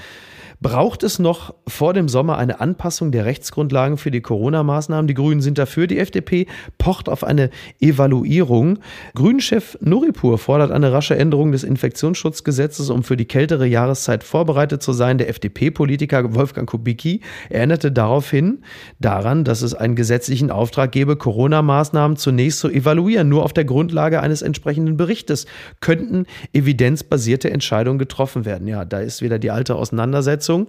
[0.60, 5.06] Braucht es noch vor dem Sommer eine Anpassung der Rechtsgrundlagen für die Corona-Maßnahmen?
[5.06, 5.86] Die Grünen sind dafür.
[5.86, 8.80] Die FDP pocht auf eine Evaluierung.
[9.14, 14.92] Grünchef Nuripur fordert eine rasche Änderung des Infektionsschutzgesetzes, um für die kältere Jahreszeit vorbereitet zu
[14.92, 15.18] sein.
[15.18, 18.64] Der FDP-Politiker Wolfgang Kubicki erinnerte daraufhin
[18.98, 23.28] daran, dass es einen gesetzlichen Auftrag gebe, Corona-Maßnahmen zunächst zu evaluieren.
[23.28, 25.46] Nur auf der Grundlage eines entsprechenden Berichtes
[25.80, 28.66] könnten evidenzbasierte Entscheidungen getroffen werden.
[28.66, 30.68] Ja, da ist wieder die alte Auseinandersetzung Einschätzung.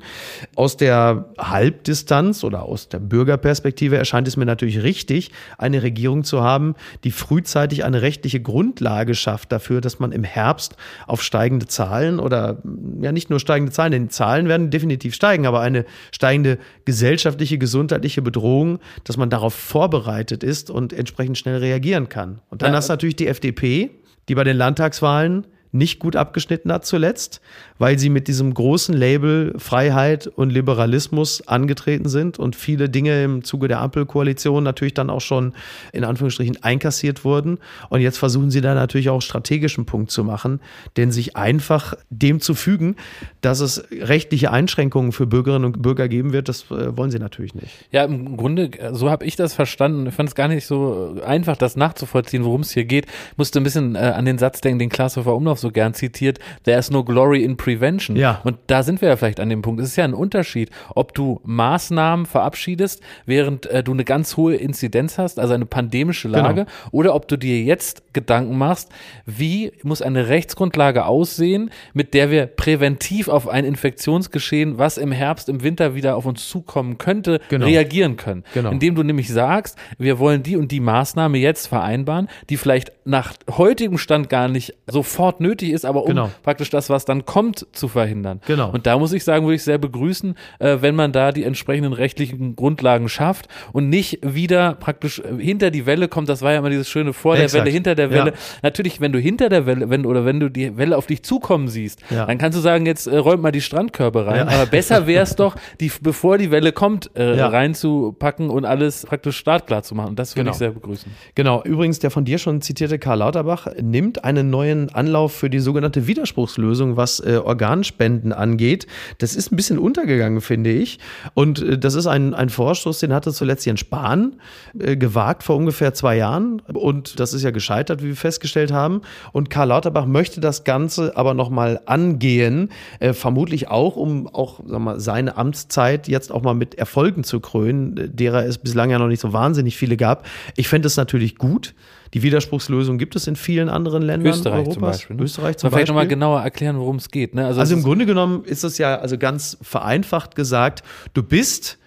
[0.56, 6.42] Aus der Halbdistanz oder aus der Bürgerperspektive erscheint es mir natürlich richtig, eine Regierung zu
[6.42, 10.76] haben, die frühzeitig eine rechtliche Grundlage schafft dafür, dass man im Herbst
[11.08, 12.62] auf steigende Zahlen oder
[13.02, 18.22] ja nicht nur steigende Zahlen, denn Zahlen werden definitiv steigen, aber eine steigende gesellschaftliche, gesundheitliche
[18.22, 22.42] Bedrohung, dass man darauf vorbereitet ist und entsprechend schnell reagieren kann.
[22.50, 22.78] Und dann ja.
[22.78, 23.92] hast du natürlich die FDP,
[24.28, 27.41] die bei den Landtagswahlen nicht gut abgeschnitten hat zuletzt,
[27.77, 33.43] weil sie mit diesem großen Label Freiheit und Liberalismus angetreten sind und viele Dinge im
[33.43, 35.53] Zuge der Ampelkoalition natürlich dann auch schon
[35.93, 37.60] in Anführungsstrichen einkassiert wurden.
[37.89, 40.60] Und jetzt versuchen sie da natürlich auch strategischen Punkt zu machen,
[40.97, 42.95] denn sich einfach dem zu fügen,
[43.41, 47.53] dass es rechtliche Einschränkungen für Bürgerinnen und Bürger geben wird, das äh, wollen sie natürlich
[47.53, 47.86] nicht.
[47.91, 50.08] Ja, im Grunde, so habe ich das verstanden.
[50.08, 53.05] Ich fand es gar nicht so einfach, das nachzuvollziehen, worum es hier geht.
[53.05, 56.39] Ich musste ein bisschen äh, an den Satz denken, den Klaas-Hofer Umlauf so gern zitiert,
[56.63, 58.15] there's no glory in prevention.
[58.17, 58.41] Ja.
[58.43, 59.82] Und da sind wir ja vielleicht an dem Punkt.
[59.82, 64.56] Es ist ja ein Unterschied, ob du Maßnahmen verabschiedest, während äh, du eine ganz hohe
[64.56, 66.69] Inzidenz hast, also eine pandemische Lage, Genau.
[66.91, 68.89] oder ob du dir jetzt Gedanken machst,
[69.26, 75.50] wie muss eine Rechtsgrundlage aussehen, mit der wir präventiv auf ein Infektionsgeschehen, was im Herbst,
[75.50, 77.65] im Winter wieder auf uns zukommen könnte, Genau.
[77.65, 78.43] reagieren können.
[78.54, 78.72] Genau.
[78.72, 83.34] Indem du nämlich sagst, wir wollen die und die Maßnahme jetzt vereinbaren, die vielleicht nach
[83.58, 86.29] heutigem Stand gar nicht sofort nötig ist, aber um Genau.
[86.43, 88.41] praktisch das, was dann kommt, zu verhindern.
[88.47, 88.71] Genau.
[88.71, 91.93] Und da muss ich sagen, würde ich sehr begrüßen, äh, wenn man da die entsprechenden
[91.93, 96.29] rechtlichen Grundlagen schafft und nicht wieder praktisch äh, hinter die Welle kommt.
[96.29, 97.63] Das war ja immer dieses schöne vor der Exakt.
[97.65, 98.31] Welle, hinter der Welle.
[98.31, 98.38] Ja.
[98.63, 101.67] Natürlich, wenn du hinter der Welle, wenn oder wenn du die Welle auf dich zukommen
[101.67, 102.25] siehst, Ja.
[102.25, 104.47] dann kannst du sagen, jetzt äh, räumt mal die Strandkörbe rein.
[104.47, 104.53] Ja.
[104.53, 109.38] Aber besser wäre es doch, die, bevor die Welle kommt, äh, reinzupacken und alles praktisch
[109.38, 110.09] startklar zu machen.
[110.09, 110.51] Und das würde Genau.
[110.51, 111.12] ich sehr begrüßen.
[111.35, 115.60] Genau, übrigens der von dir schon zitierte Karl Lauterbach nimmt einen neuen Anlauf für die
[115.60, 118.88] sogenannte Widerspruchslösung, was äh, Organspenden angeht.
[119.17, 120.99] Das ist ein bisschen untergegangen, finde ich.
[121.34, 124.36] Und äh, das ist ein, ein Vorstoß, den hatte zuletzt Jens Spahn
[124.78, 126.62] äh, gewagt vor ungefähr zwei Jahren.
[126.73, 129.02] Und das ist ja gescheitert, wie wir festgestellt haben.
[129.32, 134.99] Und Karl Lauterbach möchte das Ganze aber nochmal angehen, äh, vermutlich auch, um auch mal,
[134.99, 139.08] seine Amtszeit jetzt auch mal mit Erfolgen zu krönen, äh, derer es bislang ja noch
[139.08, 140.25] nicht so wahnsinnig viele gab.
[140.56, 141.73] Ich fände es natürlich gut.
[142.13, 144.74] Die Widerspruchslösung gibt es in vielen anderen Ländern Österreich Europas.
[144.74, 145.15] zum Beispiel.
[145.17, 145.24] Ne?
[145.24, 146.15] Österreich zum Mal vielleicht nochmal Beispiel.
[146.17, 147.36] genauer erklären, worum es geht.
[147.36, 147.45] Ne?
[147.45, 151.78] Also, Also im Grunde genommen ist es ja also ganz vereinfacht gesagt, du bist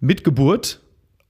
[0.00, 0.80] mit Geburt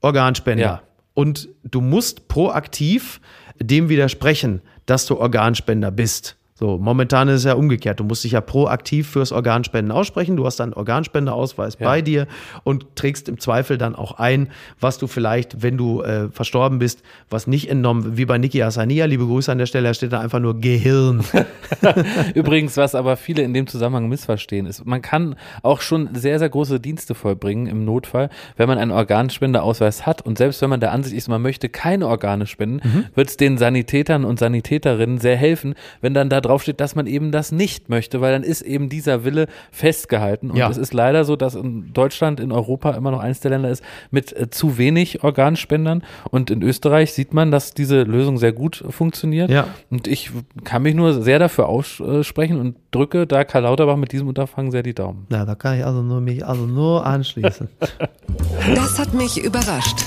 [0.01, 0.81] Organspender Ja.
[1.15, 3.19] und du musst proaktiv
[3.61, 6.35] dem widersprechen, dass du Organspender bist.
[6.57, 7.99] So, momentan ist es ja umgekehrt.
[7.99, 10.37] Du musst dich ja proaktiv fürs Organspenden aussprechen.
[10.37, 12.27] Du hast dann einen Organspenderausweis bei dir
[12.63, 14.47] und trägst im Zweifel dann auch ein,
[14.79, 19.03] was du vielleicht, wenn du äh, verstorben bist, was nicht entnommen, wie bei Niki Asania,
[19.03, 21.25] liebe Grüße an der Stelle, da steht da einfach nur Gehirn.
[22.35, 26.47] Übrigens, was aber viele in dem Zusammenhang missverstehen, ist, man kann auch schon sehr, sehr
[26.47, 30.21] große Dienste vollbringen im Notfall, wenn man einen Organspenderausweis hat.
[30.21, 33.05] Und selbst wenn man der Ansicht ist, man möchte keine Organe spenden, Mhm.
[33.13, 37.07] wird es den Sanitätern und Sanitäterinnen sehr helfen, wenn dann da drauf steht, dass man
[37.07, 40.51] eben das nicht möchte, weil dann ist eben dieser Wille festgehalten.
[40.51, 40.69] Und Ja.
[40.69, 43.83] es ist leider so, dass in Deutschland, in Europa immer noch eines der Länder ist
[44.11, 46.03] mit äh, zu wenig Organspendern.
[46.31, 49.49] Und in Österreich sieht man, dass diese Lösung sehr gut funktioniert.
[49.49, 49.67] Ja.
[49.89, 50.31] Und ich
[50.63, 54.83] kann mich nur sehr dafür aussprechen und drücke da Karl Lauterbach mit diesem Unterfangen sehr
[54.83, 55.25] die Daumen.
[55.29, 57.67] Na, da kann ich also nur mich also nur anschließen.
[58.75, 59.97] Das hat mich überrascht.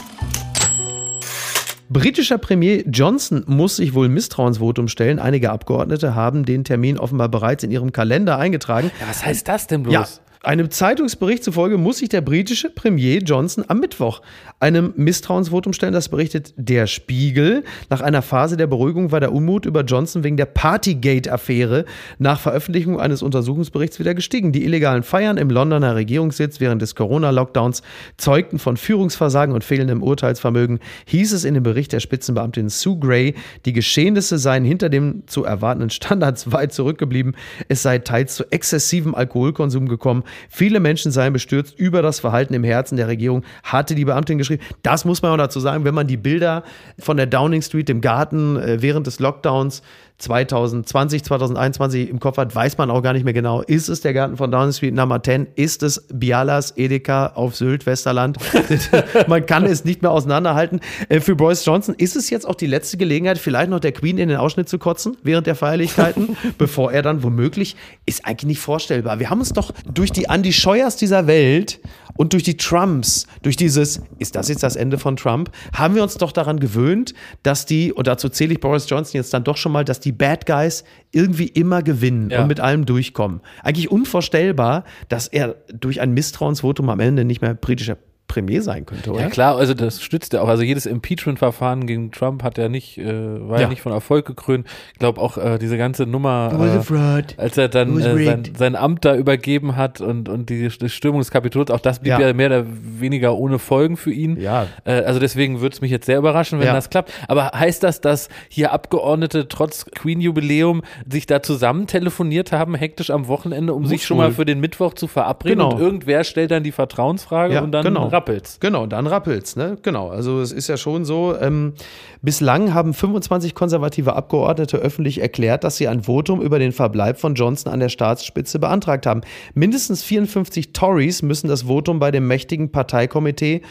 [1.90, 5.18] Britischer Premier Johnson muss sich wohl Misstrauensvotum stellen.
[5.18, 8.90] Einige Abgeordnete haben den Termin offenbar bereits in ihrem Kalender eingetragen.
[9.00, 9.92] Ja, was heißt das denn bloß?
[9.94, 10.06] Ja,
[10.42, 14.20] einem Zeitungsbericht zufolge muss sich der britische Premier Johnson am Mittwoch
[14.60, 15.92] einem Misstrauensvotum stellen.
[15.92, 17.64] Das berichtet der Spiegel.
[17.90, 21.84] Nach einer Phase der Beruhigung war der Unmut über Johnson wegen der Partygate-Affäre
[22.18, 24.52] nach Veröffentlichung eines Untersuchungsberichts wieder gestiegen.
[24.52, 27.82] Die illegalen Feiern im Londoner Regierungssitz während des Corona-Lockdowns
[28.16, 33.34] zeugten von Führungsversagen und fehlendem Urteilsvermögen, hieß es in dem Bericht der Spitzenbeamtin Sue Gray,
[33.64, 37.36] die Geschehnisse seien hinter dem zu erwartenden Standards weit zurückgeblieben.
[37.68, 40.24] Es sei teils zu exzessivem Alkoholkonsum gekommen.
[40.48, 44.62] Viele Menschen seien bestürzt über das Verhalten im Herzen der Regierung, hatte die Beamtin geschrieben.
[44.82, 46.64] Das muss man auch dazu sagen, wenn man die Bilder
[46.98, 49.82] von der Downing Street, dem Garten, äh, während des Lockdowns
[50.18, 53.62] 2020, 2021 im Kopf hat, weiß man auch gar nicht mehr genau.
[53.62, 55.46] Ist es der Garten von Downing Street Nummer 10?
[55.54, 58.36] Ist es Bialas Edeka auf Sylt, Westerland?
[59.28, 60.80] man kann es nicht mehr auseinanderhalten.
[61.08, 64.18] Äh, Für Boris Johnson ist es jetzt auch die letzte Gelegenheit, vielleicht noch der Queen
[64.18, 68.60] in den Ausschnitt zu kotzen während der Feierlichkeiten, bevor er dann womöglich, ist eigentlich nicht
[68.60, 69.20] vorstellbar.
[69.20, 71.78] Wir haben uns doch durch die Andy Scheuers dieser Welt
[72.18, 76.02] und durch die Trumps, durch dieses, ist das jetzt das Ende von Trump, haben wir
[76.02, 79.56] uns doch daran gewöhnt, dass die, und dazu zähle ich Boris Johnson jetzt dann doch
[79.56, 82.42] schon mal, dass die Bad Guys irgendwie immer gewinnen Ja.
[82.42, 83.40] und mit allem durchkommen.
[83.62, 87.96] Eigentlich unvorstellbar, dass er durch ein Misstrauensvotum am Ende nicht mehr britischer
[88.28, 89.22] Premier sein könnte, oder?
[89.22, 90.48] Ja klar, also das stützt ja auch.
[90.48, 93.04] Also jedes Impeachment-Verfahren gegen Trump hat ja nicht, äh,
[93.48, 93.62] war ja.
[93.62, 93.68] Ja.
[93.68, 94.66] nicht von Erfolg gekrönt.
[94.92, 99.04] Ich glaube auch äh, diese ganze Nummer, äh, als er dann äh, sein, sein Amt
[99.04, 102.20] da übergeben hat und, und die, die Stürmung des Kapitols, auch das blieb Ja.
[102.20, 104.38] ja, mehr oder weniger ohne Folgen für ihn.
[104.40, 104.66] Ja.
[104.84, 106.74] Äh, also deswegen würde es mich jetzt sehr überraschen, wenn Ja.
[106.74, 107.12] das klappt.
[107.28, 113.28] Aber heißt das, dass hier Abgeordnete trotz Queen-Jubiläum sich da zusammen telefoniert haben, hektisch am
[113.28, 114.24] Wochenende, um sich schon wohl.
[114.26, 115.72] mal für den Mittwoch zu verabreden Genau.
[115.74, 118.10] und irgendwer stellt dann die Vertrauensfrage Ja, und dann genau.
[118.18, 118.58] Rappelt's.
[118.60, 119.78] Genau, dann rappelt's, ne?
[119.82, 120.08] Genau.
[120.08, 121.74] Also es ist ja schon so, ähm,
[122.20, 127.34] bislang haben 25 konservative Abgeordnete öffentlich erklärt, dass sie ein Votum über den Verbleib von
[127.34, 129.22] Johnson an der Staatsspitze beantragt haben.
[129.54, 133.62] Mindestens 54 Tories müssen das Votum bei dem mächtigen Parteikomitee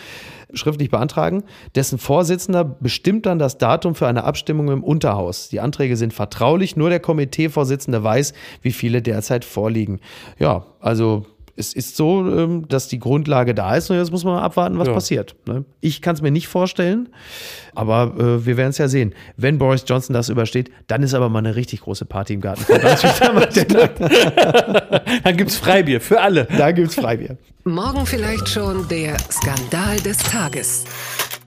[0.54, 1.44] schriftlich beantragen.
[1.76, 5.50] Dessen Vorsitzender bestimmt dann das Datum für eine Abstimmung im Unterhaus.
[5.50, 10.00] Die Anträge sind vertraulich, nur der Komiteevorsitzende weiß, wie viele derzeit vorliegen.
[10.40, 11.26] Ja, also
[11.58, 14.78] es ist so, ähm, dass die Grundlage da ist und jetzt muss man mal abwarten,
[14.80, 14.94] was Ja.
[14.94, 15.36] passiert.
[15.48, 15.66] ne?
[15.82, 17.10] Ich kann es mir nicht vorstellen,
[17.76, 19.14] aber äh, wir werden es ja sehen.
[19.38, 22.66] Wenn Boris Johnson das übersteht, dann ist aber mal eine richtig große Party im Garten.
[25.24, 26.46] Dann gibt's Freibier für alle.
[26.58, 27.38] da gibt's Freibier.
[27.64, 30.86] Morgen vielleicht schon der Skandal des Tages.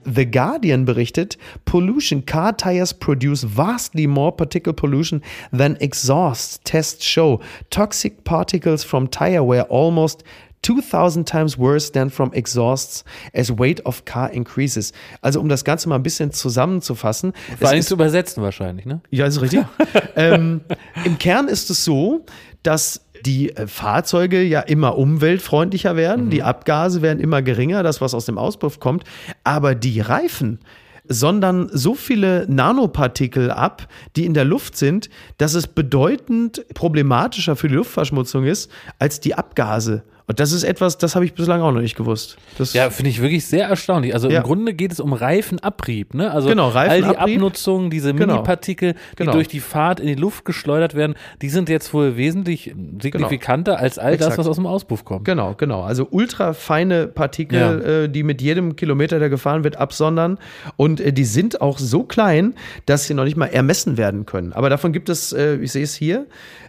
[0.03, 7.39] The Guardian berichtet, pollution car tires produce vastly more particle pollution than exhaust tests show.
[7.69, 10.23] Toxic particles from tire wear almost
[10.63, 14.93] 2000 times worse than from exhausts as weight of car increases.
[15.21, 17.33] Also um das Ganze mal ein bisschen zusammenzufassen.
[17.59, 19.01] Vor allem zu übersetzen wahrscheinlich, ne?
[19.09, 19.65] ja, ist richtig.
[20.15, 20.61] ähm,
[21.03, 22.25] Im Kern ist es so,
[22.63, 28.13] dass die äh, Fahrzeuge ja immer umweltfreundlicher werden, die Abgase werden immer geringer, das, was
[28.13, 29.03] aus dem Auspuff kommt,
[29.43, 30.59] aber die Reifen
[31.07, 37.67] sondern so viele Nanopartikel ab, die in der Luft sind, dass es bedeutend problematischer für
[37.67, 40.03] die Luftverschmutzung ist als die Abgase.
[40.31, 42.37] Und das ist etwas, das habe ich bislang auch noch nicht gewusst.
[42.57, 44.13] Das Ja, finde ich wirklich sehr erstaunlich.
[44.13, 44.37] Also Ja.
[44.37, 46.31] im Grunde geht es um Reifenabrieb, ne?
[46.31, 47.35] Also Genau, all die Reifenabrieb.
[47.35, 48.35] Abnutzungen, diese Genau.
[48.35, 49.33] Minipartikel, die Genau.
[49.33, 53.99] durch die Fahrt in die Luft geschleudert werden, die sind jetzt wohl wesentlich signifikanter als
[53.99, 54.37] all das, Exakt.
[54.37, 55.25] was aus dem Auspuff kommt.
[55.25, 55.81] Genau, genau.
[55.81, 57.73] Also ultrafeine Partikel, Ja.
[58.03, 60.37] äh, die mit jedem Kilometer, der gefahren wird, absondern.
[60.77, 62.53] Und äh, die sind auch so klein,
[62.85, 64.53] dass sie noch nicht mal ermessen werden können.
[64.53, 66.25] Aber davon gibt es, äh, ich sehe es hier,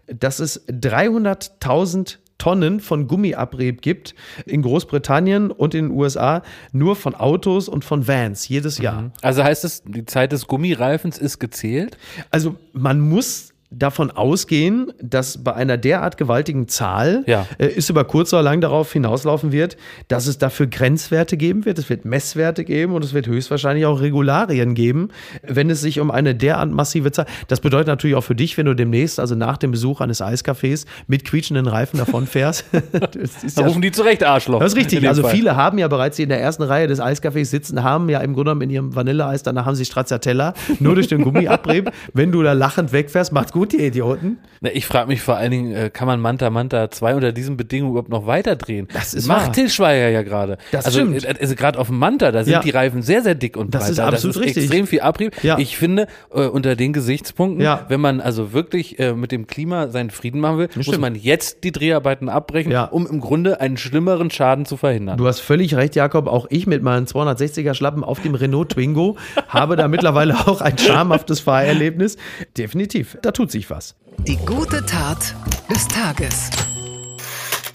[0.09, 7.14] dass es 300.000 Tonnen von Gummiabrieb gibt in Großbritannien und in den USA nur von
[7.14, 9.12] Autos und von Vans jedes Jahr.
[9.22, 11.96] Also heißt es, die Zeit des Gummireifens ist gezählt?
[12.33, 17.47] Also man muss davon ausgehen, dass bei einer derart gewaltigen Zahl Ja.
[17.59, 19.77] äh, es über kurz oder lang darauf hinauslaufen wird,
[20.09, 24.01] dass es dafür Grenzwerte geben wird, es wird Messwerte geben und es wird höchstwahrscheinlich auch
[24.01, 25.09] Regularien geben,
[25.43, 27.27] wenn es sich um eine derart massive Zahl.
[27.49, 30.87] Das bedeutet natürlich auch für dich, wenn du demnächst, also nach dem Besuch eines Eiscafés
[31.07, 32.65] mit quietschenden Reifen davonfährst.
[32.93, 34.61] das ist Da ja rufen die zurecht Arschloch.
[34.61, 35.09] das ist richtig.
[35.09, 35.31] Also Fall.
[35.33, 38.35] viele haben ja bereits, die in der ersten Reihe des Eiscafés sitzen, haben ja im
[38.35, 41.91] Grunde genommen in ihrem Vanilleeis, danach haben sie Stracciatella, nur durch den Gummiabrieb.
[42.13, 44.38] Wenn du da lachend wegfährst, macht's gut, ihr Idioten.
[44.61, 47.57] Na, Ich frage mich vor allen Dingen, äh, kann man Manta Manta 2 unter diesen
[47.57, 48.88] Bedingungen überhaupt noch weiterdrehen?
[48.92, 49.53] Das ist Macht wahr.
[49.53, 50.59] Til Schweiger ja gerade.
[50.72, 51.25] Das also, stimmt.
[51.25, 52.61] äh, Also gerade auf dem Manta, da sind Ja.
[52.61, 53.90] die Reifen sehr, sehr dick und Das breit.
[53.90, 54.64] ist Da- absolut das ist richtig.
[54.64, 55.33] extrem viel Abrieb.
[55.44, 55.59] Ja.
[55.59, 57.87] Ich finde, äh, unter den Gesichtspunkten, Ja.
[57.88, 61.01] wenn man also wirklich äh, mit dem Klima seinen Frieden machen will, muss stimmt.
[61.01, 65.18] man jetzt die Dreharbeiten abbrechen, um im Grunde einen schlimmeren Schaden zu verhindern.
[65.18, 66.27] Du hast völlig recht, Jakob.
[66.27, 69.16] Auch ich mit meinen 260er Schlappen auf dem Renault Twingo
[69.48, 72.16] habe da mittlerweile auch ein schamhaftes Fahrerlebnis.
[72.59, 73.95] Definitiv, da tut sich was.
[74.27, 75.35] Die gute Tat
[75.71, 76.51] des Tages.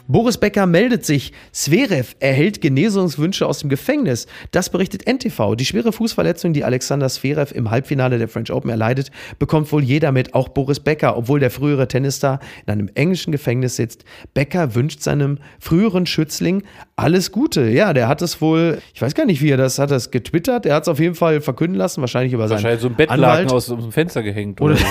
[0.09, 1.33] Boris Becker meldet sich.
[1.51, 4.25] Zverev erhält Genesungswünsche aus dem Gefängnis.
[4.51, 5.55] Das berichtet NTV.
[5.55, 10.13] Die schwere Fußverletzung, die Alexander Zverev im Halbfinale der French Open erleidet, bekommt wohl jeder
[10.13, 14.05] mit, auch Boris Becker, obwohl der frühere Tennisstar in einem englischen Gefängnis sitzt.
[14.33, 16.63] Becker wünscht seinem früheren Schützling
[16.99, 17.69] alles Gute.
[17.69, 20.65] Ja, der hat es wohl, ich weiß gar nicht, wie er das hat, das getwittert.
[20.65, 23.23] Er hat es auf jeden Fall verkünden lassen, wahrscheinlich über seinen Wahrscheinlich so ein Bettlaken
[23.23, 23.51] Anwalt.
[23.53, 24.59] aus, dem Fenster gehängt.
[24.59, 24.85] Oder, so.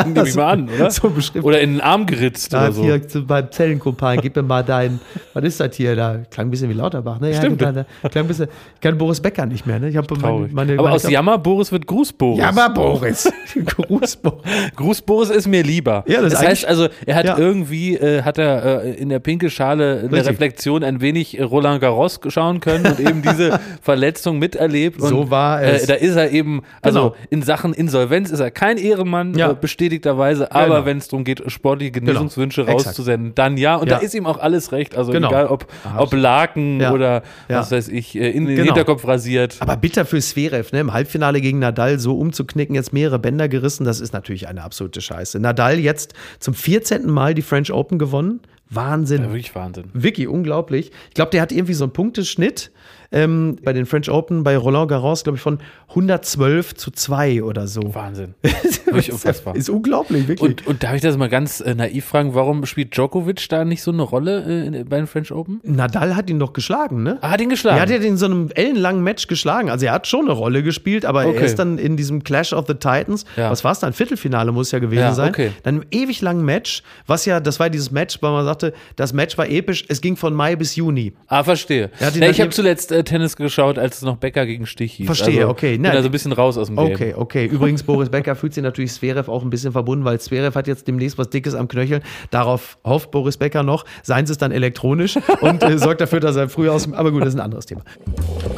[0.06, 0.90] Nehme ich mal an, oder?
[0.90, 1.12] So.
[1.42, 2.82] Oder in den Arm geritzt Da oder so.
[2.84, 4.98] hier zu, beim Zellenkumpan, gib mir mal dein,
[5.34, 5.94] was ist das hier?
[5.94, 7.30] Da klang ein bisschen wie Lauterbach, ne?
[7.32, 7.60] Ja, Stimmt.
[7.60, 7.70] Da,
[8.08, 9.90] klang ein bisschen, ich kann Boris Becker nicht mehr, ne?
[9.90, 12.38] Ich habe meine, meine, Aber meine, aus Jammer Boris wird Gruß Boris.
[12.38, 13.30] Jammer Boris.
[13.66, 14.42] Gruß Boris.
[14.74, 16.02] Gruß Boris ist mir lieber.
[16.08, 17.36] Ja, das das heißt also, er hat Ja.
[17.36, 20.30] irgendwie, äh, hat er äh, in der pinke Schale in der Richtig.
[20.30, 25.00] Reflexion ein wenig äh, Roland Garros schauen können und eben diese Verletzung miterlebt.
[25.00, 25.84] Und, So war es.
[25.84, 27.16] Äh, da ist er eben, also Genau.
[27.30, 29.50] in Sachen Insolvenz ist er kein Ehrenmann, Ja.
[29.52, 30.86] äh, bestätigterweise, aber Genau.
[30.86, 32.86] wenn es darum geht, sportliche Genesungswünsche Exakt.
[32.86, 33.76] rauszusenden, dann ja.
[33.76, 33.96] Und Ja.
[33.98, 34.96] da ist ihm auch alles recht.
[34.96, 35.28] Also Genau.
[35.28, 36.92] egal, ob, ob Laken Ja.
[36.92, 38.66] oder was weiß ich, äh, in den Genau.
[38.74, 39.56] Hinterkopf rasiert.
[39.60, 40.80] Aber bitter für Zverev, ne?
[40.80, 45.00] Im Halbfinale gegen Nadal so umzuknicken, jetzt mehrere Bänder gerissen, das ist natürlich eine absolute
[45.00, 45.40] Scheiße.
[45.40, 47.10] Nadal jetzt zum 14.
[47.10, 48.40] Mal die French Open gewonnen.
[48.74, 49.22] Wahnsinn.
[49.22, 49.84] Ja, wirklich Wahnsinn.
[49.92, 50.90] Wirklich unglaublich.
[51.08, 52.70] Ich glaube, der hat irgendwie so einen Punkteschnitt.
[53.12, 55.58] Ähm, bei den French Open bei Roland Garros, glaube ich, von
[55.90, 57.94] 112 zu 2 oder so.
[57.94, 58.34] Wahnsinn.
[58.84, 59.54] Wirklich unfassbar.
[59.56, 60.40] Ist unglaublich, wirklich.
[60.60, 63.82] Und, und darf ich das mal ganz äh, naiv fragen, warum spielt Djokovic da nicht
[63.82, 65.60] so eine Rolle äh, bei den French Open?
[65.62, 67.18] Nadal hat ihn doch geschlagen, ne?
[67.20, 67.76] Ah, hat ihn geschlagen.
[67.78, 69.70] Er hat ja in so einem ellenlangen Match geschlagen.
[69.70, 71.36] Also er hat schon eine Rolle gespielt, aber Okay.
[71.36, 73.50] er ist dann in diesem Clash of the Titans, Ja.
[73.50, 73.92] was war es dann?
[73.92, 75.28] Viertelfinale muss ja gewesen Ja, sein.
[75.30, 75.50] okay.
[75.62, 79.12] Dann einem ewig langen Match, was ja, das war dieses Match, weil man sagte, das
[79.12, 81.12] Match war episch, es ging von Mai bis Juni.
[81.28, 81.90] Ah, verstehe.
[81.98, 85.06] Er Ja, ich habe zuletzt äh, Tennis geschaut, als es noch Becker gegen Stich hieß.
[85.06, 85.76] Verstehe, also, okay.
[85.76, 86.92] Bin also ein bisschen raus aus dem Game.
[86.92, 87.46] Okay, okay.
[87.46, 90.88] Übrigens, Boris Becker fühlt sich natürlich Zverev auch ein bisschen verbunden, weil Zverev hat jetzt
[90.88, 92.00] demnächst was Dickes am Knöchel.
[92.30, 93.84] Darauf hofft Boris Becker noch.
[94.02, 96.94] Seins ist dann elektronisch und äh, sorgt dafür, dass er früher aus dem.
[96.94, 97.82] Aber gut, das ist ein anderes Thema.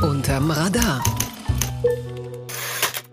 [0.01, 1.03] Unterm Radar.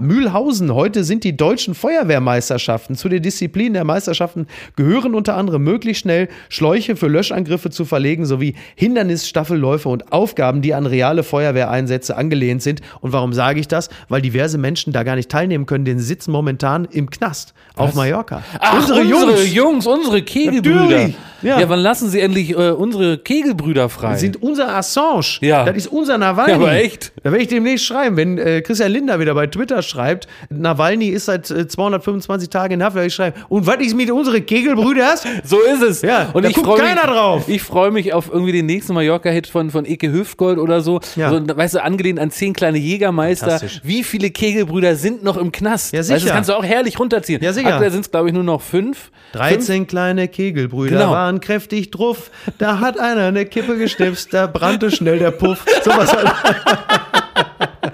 [0.01, 0.73] Mühlhausen.
[0.73, 2.95] Heute sind die deutschen Feuerwehrmeisterschaften.
[2.95, 8.25] Zu den Disziplinen der Meisterschaften gehören unter anderem möglichst schnell Schläuche für Löschangriffe zu verlegen
[8.25, 12.81] sowie Hindernisstaffelläufe und Aufgaben, die an reale Feuerwehreinsätze angelehnt sind.
[12.99, 13.89] Und warum sage ich das?
[14.09, 17.93] Weil diverse Menschen da gar nicht teilnehmen können, denn sie sitzen momentan im Knast auf
[17.93, 18.43] Mallorca.
[18.59, 19.85] Ach, unsere, Jungs.
[19.85, 21.07] unsere Kegelbrüder.
[21.41, 21.59] Ja.
[21.59, 21.69] Ja.
[21.69, 24.15] wann lassen sie endlich äh, unsere Kegelbrüder frei?
[24.17, 25.39] sind unser Assange.
[25.41, 25.65] Ja.
[25.65, 26.51] Das ist unser Nawalny.
[26.51, 27.11] Ja, aber echt.
[27.23, 31.25] Da werde ich demnächst schreiben, wenn äh, Christian Linder wieder bei Twitter schreibt, Nawalny ist
[31.25, 35.23] seit äh, 225 Tagen in Haft, werde ich schreiben, und was ist mit unseren Kegelbrüders?
[35.43, 36.01] so ist es.
[36.01, 37.43] Ja, und da ich guckt keiner mich, drauf.
[37.47, 40.99] Ich freue mich auf irgendwie den nächsten Mallorca-Hit von, von Eke Hüftgold oder so.
[41.15, 41.29] Ja.
[41.29, 41.41] so.
[41.41, 43.59] Weißt du, angelehnt an zehn kleine Jägermeister.
[43.83, 45.93] Wie viele Kegelbrüder sind noch im Knast?
[45.93, 46.25] Ja, Weißt du, sicher.
[46.27, 47.41] das kannst du auch herrlich runterziehen.
[47.43, 47.60] Ja, sicher.
[47.67, 49.11] Aktuell sind es, glaube ich, nur noch fünf.
[49.33, 51.11] 13 kleine Kegelbrüder Genau.
[51.11, 52.31] waren kräftig druff.
[52.57, 55.63] Da hat einer eine Kippe geschnipst, da brannte schnell der Puff.
[55.83, 56.31] Sowas halt.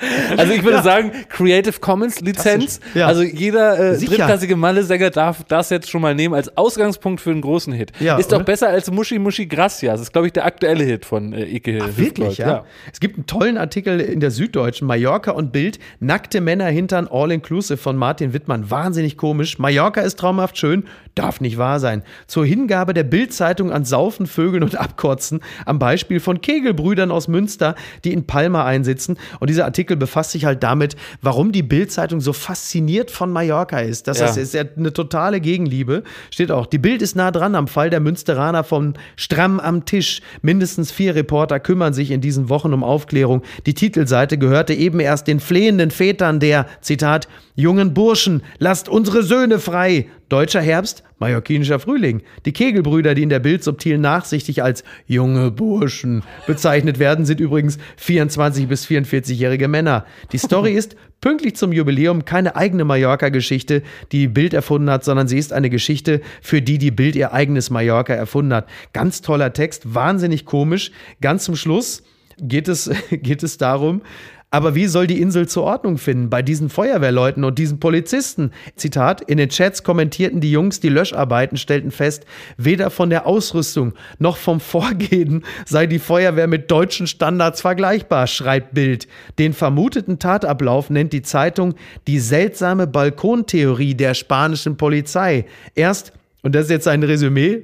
[0.38, 2.79] Also ich würde sagen, Creative Commons Lizenz.
[2.93, 3.07] Ja.
[3.07, 7.41] Also jeder äh, drittklassige Malle-Sänger darf das jetzt schon mal nehmen als Ausgangspunkt für einen
[7.41, 7.91] großen Hit.
[7.99, 9.93] Ja, ist doch besser als Muschi Muschi Gracias.
[9.93, 11.97] Das ist, glaube ich, der aktuelle Hit von äh, Ike Hüftgold.
[11.97, 12.65] Wirklich, ja?
[12.91, 17.77] Es gibt einen tollen Artikel in der Süddeutschen, Mallorca und Bild, nackte Männer hintern All-Inclusive
[17.77, 18.69] von Martin Wittmann.
[18.69, 19.60] Wahnsinnig komisch.
[19.60, 22.03] Mallorca ist traumhaft schön, darf nicht wahr sein.
[22.27, 27.75] Zur Hingabe der Bild-Zeitung an Saufen, Vögeln und Abkotzen am Beispiel von Kegelbrüdern aus Münster,
[28.03, 29.17] die in Palma einsitzen.
[29.39, 34.08] Und dieser Artikel befasst sich halt damit, warum die Bild-Zeitung so fasziniert von Mallorca ist.
[34.08, 34.26] Das Ja.
[34.26, 36.04] ist, ist ja eine totale Gegenliebe.
[36.32, 40.21] Steht auch, die Bild ist nah dran am Fall der Münsteraner von Stramm am Tisch.
[40.41, 43.43] Mindestens vier Reporter kümmern sich in diesen Wochen um Aufklärung.
[43.65, 49.59] Die Titelseite gehörte eben erst den flehenden Vätern der, Zitat, jungen Burschen, lasst unsere Söhne
[49.59, 50.05] frei.
[50.29, 52.21] Deutscher Herbst, mallorquinischer Frühling.
[52.45, 57.77] Die Kegelbrüder, die in der Bild subtil nachsichtig als junge Burschen bezeichnet werden, sind übrigens
[57.97, 60.05] 24 bis 44-jährige Männer.
[60.33, 65.37] Die Story ist pünktlich zum Jubiläum keine eigene Mallorca-Geschichte, die Bild erfunden hat, sondern sie
[65.37, 68.67] ist eine Geschichte, für die die Bild ihr eigenes Mallorca erfunden hat.
[68.93, 70.91] Ganz toller Text, wahnsinnig komisch.
[71.21, 72.03] Ganz zum Schluss
[72.39, 74.01] geht es, geht es darum,
[74.49, 78.51] aber wie soll die Insel zur Ordnung finden bei diesen Feuerwehrleuten und diesen Polizisten?
[78.77, 83.93] Zitat, in den Chats kommentierten die Jungs die Löscharbeiten, stellten fest, weder von der Ausrüstung
[84.19, 89.07] noch vom Vorgehen sei die Feuerwehr mit deutschen Standards vergleichbar, schreibt Bild.
[89.38, 91.75] Den vermuteten Tatablauf nennt die Zeitung
[92.07, 95.45] die seltsame Balkontheorie der spanischen Polizei.
[95.75, 97.63] Erst, und das ist jetzt ein Resümee,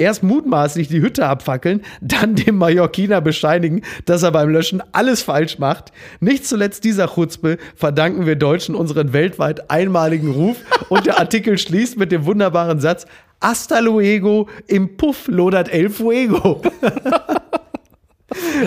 [0.00, 5.58] Erst mutmaßlich die Hütte abfackeln, dann dem Mallorquiner bescheinigen, dass er beim Löschen alles falsch
[5.58, 5.92] macht.
[6.20, 10.56] Nicht zuletzt dieser Chutzpe verdanken wir Deutschen unseren weltweit einmaligen Ruf
[10.88, 13.04] und der Artikel schließt mit dem wunderbaren Satz
[13.42, 16.62] Hasta luego, im Puff lodert el fuego.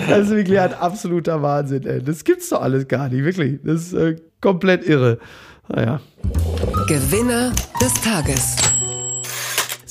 [0.08, 2.02] Das ist wirklich ein absoluter Wahnsinn, ey.
[2.02, 3.60] Das gibt's doch alles gar nicht, wirklich.
[3.64, 5.18] Das ist äh, komplett irre.
[5.68, 6.00] Naja.
[6.86, 8.56] Gewinner des Tages.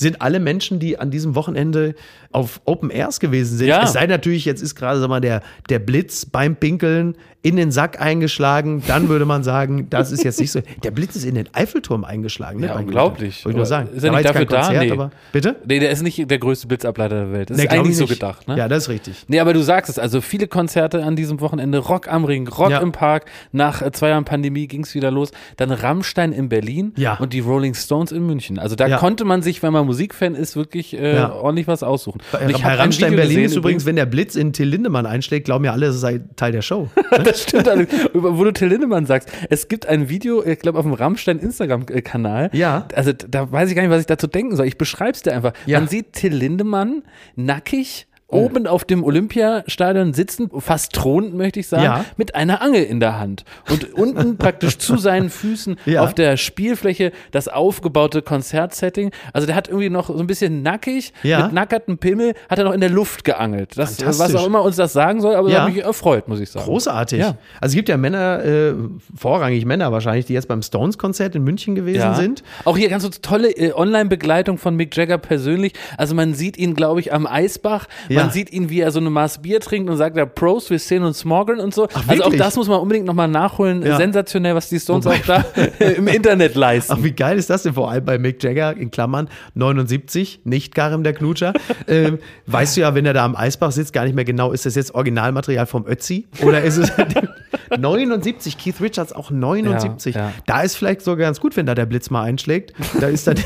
[0.04, 1.94] Sind alle Menschen, die an diesem Wochenende
[2.30, 3.68] auf Open Airs gewesen sind.
[3.68, 3.82] Ja.
[3.84, 7.70] Es sei natürlich, jetzt ist gerade sag mal, der, der Blitz beim Pinkeln in den
[7.70, 8.82] Sack eingeschlagen.
[8.86, 10.60] Dann würde man sagen, das ist jetzt nicht so.
[10.82, 12.60] Der Blitz ist in den Eiffelturm eingeschlagen.
[12.60, 13.44] Ne, Ja, unglaublich.
[13.46, 13.90] Ich nur sagen.
[13.94, 14.62] ist er war nicht dafür da?
[14.62, 14.90] Konzert, Nee.
[14.90, 15.10] aber.
[15.30, 15.56] Bitte?
[15.66, 17.50] Nee, der ist nicht der größte Blitzableiter der Welt.
[17.50, 18.56] Das Nee, ist eigentlich ich so gedacht, ne?
[18.56, 19.24] Ja, das ist richtig.
[19.28, 22.70] Nee, aber du sagst es, also viele Konzerte an diesem Wochenende, Rock am Ring, Rock
[22.70, 22.78] Ja.
[22.80, 26.92] im Park, nach äh, zwei Jahren Pandemie ging es wieder los, dann Rammstein in Berlin
[26.96, 27.14] Ja.
[27.18, 28.58] und die Rolling Stones in München.
[28.58, 28.96] Also da Ja.
[28.96, 31.32] konnte man sich, wenn man Musikfan ist, wirklich äh, Ja.
[31.32, 32.20] ordentlich was aussuchen.
[32.32, 35.44] Bei, ich bei Rammstein Berlin gesehen ist übrigens, wenn der Blitz in Till Lindemann einschlägt,
[35.44, 36.88] glauben ja alle, es sei Teil der Show.
[37.24, 37.86] das stimmt alles.
[38.12, 42.50] Wo du Till Lindemann sagst, es gibt ein Video, ich glaube auf dem Rammstein Instagram-Kanal.
[42.52, 42.88] Ja.
[42.94, 44.66] Also da weiß ich gar nicht, was ich dazu denken soll.
[44.66, 45.52] Ich beschreib's dir einfach.
[45.66, 45.78] Ja.
[45.78, 47.02] Man sieht Till Lindemann
[47.36, 52.04] nackig oben auf dem Olympiastadion sitzend, fast thronend, möchte ich sagen, Ja.
[52.16, 53.44] mit einer Angel in der Hand.
[53.70, 56.02] Und unten praktisch zu seinen Füßen Ja.
[56.02, 59.10] auf der Spielfläche das aufgebaute Konzertsetting.
[59.32, 61.44] Also der hat irgendwie noch so ein bisschen nackig, Ja.
[61.44, 63.76] mit nackertem Pimmel, hat er noch in der Luft geangelt.
[63.76, 65.58] Das, was auch immer uns das sagen soll, aber Ja.
[65.58, 66.64] das hat mich erfreut, muss ich sagen.
[66.64, 67.22] Großartig.
[67.22, 68.74] Also es gibt ja Männer, äh,
[69.14, 72.42] vorrangig Männer wahrscheinlich, die jetzt beim Stones-Konzert in München gewesen sind.
[72.64, 75.72] Auch hier ganz so tolle äh, Online-Begleitung von Mick Jagger persönlich.
[75.98, 77.86] Also man sieht ihn, glaube ich, am Eisbach.
[78.14, 78.22] Ja.
[78.24, 80.78] Man sieht ihn, wie er so eine Maß Bier trinkt und sagt, ja, Prost, wir
[80.78, 81.88] sehen uns morgen und so.
[81.92, 83.82] Ach, also auch das muss man unbedingt nochmal nachholen.
[83.84, 83.96] Ja.
[83.96, 85.44] Sensationell, was die Stones Wobei- auch da
[85.84, 86.92] im Internet leisten.
[86.96, 87.74] Ach, wie geil ist das denn?
[87.74, 91.52] Vor allem bei Mick Jagger, in Klammern 79, nicht Karim der Knutscher.
[91.88, 94.66] ähm, weißt du ja, wenn er da am Eisbach sitzt, gar nicht mehr genau, ist
[94.66, 96.26] das jetzt Originalmaterial vom Ötzi?
[96.42, 96.92] Oder ist es
[97.78, 98.58] 79?
[98.58, 100.14] Keith Richards auch 79.
[100.14, 100.32] Ja, ja.
[100.46, 102.72] Da ist vielleicht sogar ganz gut, wenn da der Blitz mal einschlägt.
[103.00, 103.36] Da ist dann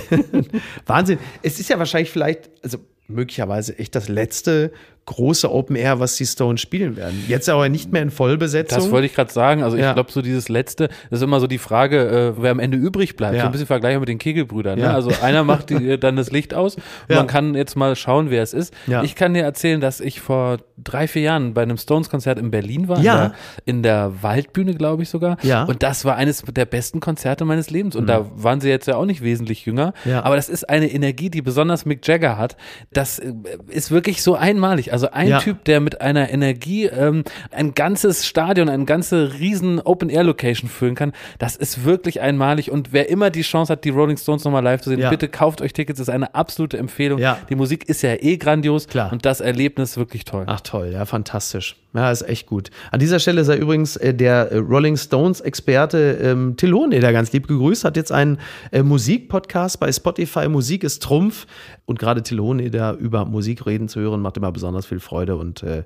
[0.86, 1.18] Wahnsinn.
[1.42, 2.78] Es ist ja wahrscheinlich vielleicht, also
[3.08, 4.72] möglicherweise echt das letzte
[5.08, 7.24] große Open Air, was die Stones spielen werden.
[7.28, 8.78] Jetzt aber nicht mehr in Vollbesetzung.
[8.78, 9.62] Das wollte ich gerade sagen.
[9.62, 9.88] Also Ja.
[9.88, 12.76] ich glaube, so dieses letzte, das ist immer so die Frage, äh, wer am Ende
[12.76, 13.34] übrig bleibt.
[13.34, 13.40] Ja.
[13.40, 14.78] So ein bisschen Vergleich mit den Kegelbrüdern.
[14.78, 14.88] Ja.
[14.88, 14.94] Ne?
[14.94, 17.16] Also einer macht die, dann das Licht aus und Ja.
[17.16, 18.74] man kann jetzt mal schauen, wer es ist.
[18.86, 19.02] Ja.
[19.02, 22.86] Ich kann dir erzählen, dass ich vor drei, vier Jahren bei einem Stones-Konzert in Berlin
[22.88, 23.00] war.
[23.00, 23.14] Ja.
[23.14, 23.32] In, der,
[23.64, 25.38] in der Waldbühne, glaube ich sogar.
[25.42, 25.64] Ja.
[25.64, 25.70] Mhm.
[25.70, 27.96] Und das war eines der besten Konzerte meines Lebens.
[27.96, 29.94] Und da waren sie jetzt ja auch nicht wesentlich jünger.
[30.04, 30.22] Ja.
[30.22, 32.56] Aber das ist eine Energie, die besonders Mick Jagger hat.
[32.92, 33.32] Das äh,
[33.68, 34.92] ist wirklich so einmalig.
[34.92, 35.38] Also ein Ja.
[35.38, 37.22] Typ, der mit einer Energie ähm,
[37.52, 42.70] ein ganzes Stadion, eine ganze riesen Open-Air-Location füllen kann, das ist wirklich einmalig.
[42.72, 45.10] Und wer immer die Chance hat, die Rolling Stones nochmal live zu sehen, Ja.
[45.10, 47.18] bitte kauft euch Tickets, das ist eine absolute Empfehlung.
[47.20, 47.38] Ja.
[47.48, 49.12] Die Musik ist ja eh grandios Klar.
[49.12, 50.44] und das Erlebnis wirklich toll.
[50.46, 51.76] Ach toll, ja, fantastisch.
[51.98, 52.70] Ja, ist echt gut.
[52.92, 57.48] An dieser Stelle sei übrigens äh, der äh, Rolling Stones-Experte ähm, Till Hoheneder ganz lieb
[57.48, 58.38] gegrüßt, hat jetzt einen
[58.70, 60.48] äh, Musikpodcast bei Spotify.
[60.48, 61.48] Musik ist Trumpf.
[61.86, 65.34] Und gerade Till Hoheneder über Musik reden zu hören, macht immer besonders viel Freude.
[65.34, 65.82] Und äh,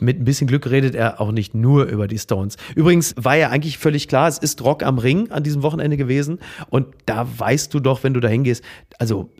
[0.00, 2.56] mit ein bisschen Glück redet er auch nicht nur über die Stones.
[2.74, 6.40] Übrigens war ja eigentlich völlig klar, es ist Rock am Ring an diesem Wochenende gewesen.
[6.70, 8.64] Und da weißt du doch, wenn du da hingehst,
[8.98, 9.30] also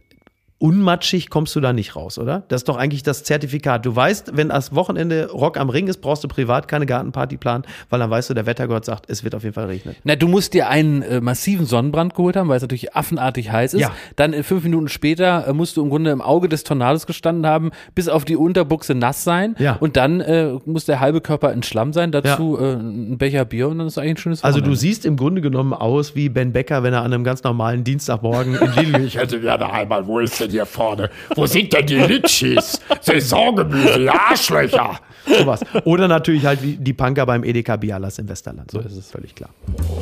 [0.62, 2.44] unmatschig kommst du da nicht raus, oder?
[2.46, 3.84] Das ist doch eigentlich das Zertifikat.
[3.84, 7.64] Du weißt, wenn das Wochenende Rock am Ring ist, brauchst du privat keine Gartenparty planen,
[7.90, 9.96] weil dann weißt du, der Wettergott sagt, es wird auf jeden Fall regnen.
[10.04, 13.74] Na, du musst dir einen äh, massiven Sonnenbrand geholt haben, weil es natürlich affenartig heiß
[13.74, 13.80] ist.
[13.80, 13.90] Ja.
[14.14, 17.44] Dann äh, fünf Minuten später äh, musst du im Grunde im Auge des Tornados gestanden
[17.44, 19.56] haben, bis auf die Unterbuchse nass sein.
[19.58, 19.76] Ja.
[19.80, 23.68] Und dann äh, muss der halbe Körper in Schlamm sein, dazu äh, ein Becher Bier
[23.68, 24.78] und dann ist eigentlich ein schönes Also du Wochenende.
[24.80, 28.54] siehst im Grunde genommen aus wie Ben Becker, wenn er an einem ganz normalen Dienstagmorgen
[28.54, 31.10] in Lidl Ich hätte gerne einmal, wo ist denn hier vorne?
[31.34, 32.80] Wo sind denn die Litschis?
[33.00, 35.00] Saisongemüse, ihr Arschlöcher!
[35.26, 35.60] sowas.
[35.84, 38.70] Oder natürlich halt wie die Punker beim Edeka Bialas im Westerland.
[38.70, 39.50] So ist es völlig klar.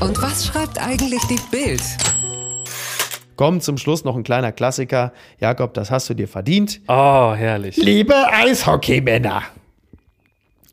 [0.01, 1.83] Und was schreibt eigentlich die Bild?
[3.37, 5.13] Komm, zum Schluss noch ein kleiner Klassiker.
[5.39, 6.81] Jakob, das hast du dir verdient.
[6.89, 7.77] Oh, herrlich.
[7.79, 9.43] Liebe Eishockeymänner,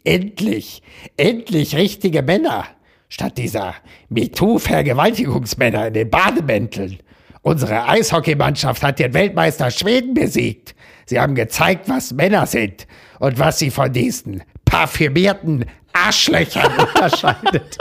[0.03, 0.81] endlich,
[1.15, 2.65] endlich richtige Männer,
[3.07, 3.75] statt dieser
[4.09, 6.99] MeToo-Vergewaltigungsmänner in den Bademänteln.
[7.47, 10.75] Unsere Eishockeymannschaft hat den Weltmeister Schweden besiegt.
[11.05, 12.85] Sie haben gezeigt, was Männer sind
[13.19, 17.77] und was sie von diesen parfümierten Arschlöchern unterscheidet.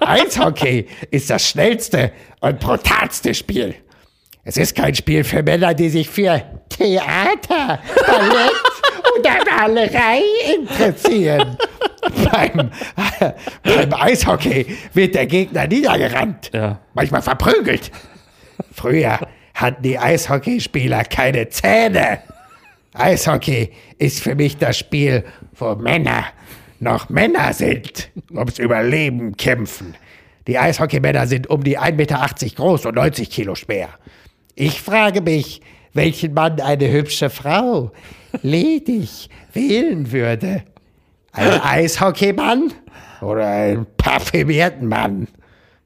[0.00, 3.74] Eishockey ist das schnellste und brutalste Spiel.
[4.44, 10.20] Es ist kein Spiel für Männer, die sich für Theater, Ballett oder Malerei
[10.54, 11.56] interessieren.
[12.32, 12.70] Beim,
[13.62, 16.80] beim Eishockey wird der Gegner niedergerannt, Ja.
[16.94, 17.90] manchmal verprügelt.
[18.72, 19.18] Früher
[19.54, 22.20] hatten die Eishockeyspieler keine Zähne.
[22.94, 25.24] Eishockey ist für mich das Spiel,
[25.54, 26.24] wo Männer
[26.80, 29.94] noch Männer sind, ums Überleben kämpfen.
[30.46, 33.90] Die Eishockeymänner sind um die 1,80 Meter groß und 90 Kilo schwer.
[34.54, 35.60] Ich frage mich,
[35.92, 37.92] welchen Mann eine hübsche Frau
[38.42, 40.62] ledig wählen würde.
[41.32, 42.72] Ein Eishockeymann
[43.20, 45.28] oder einen parfümierten Mann?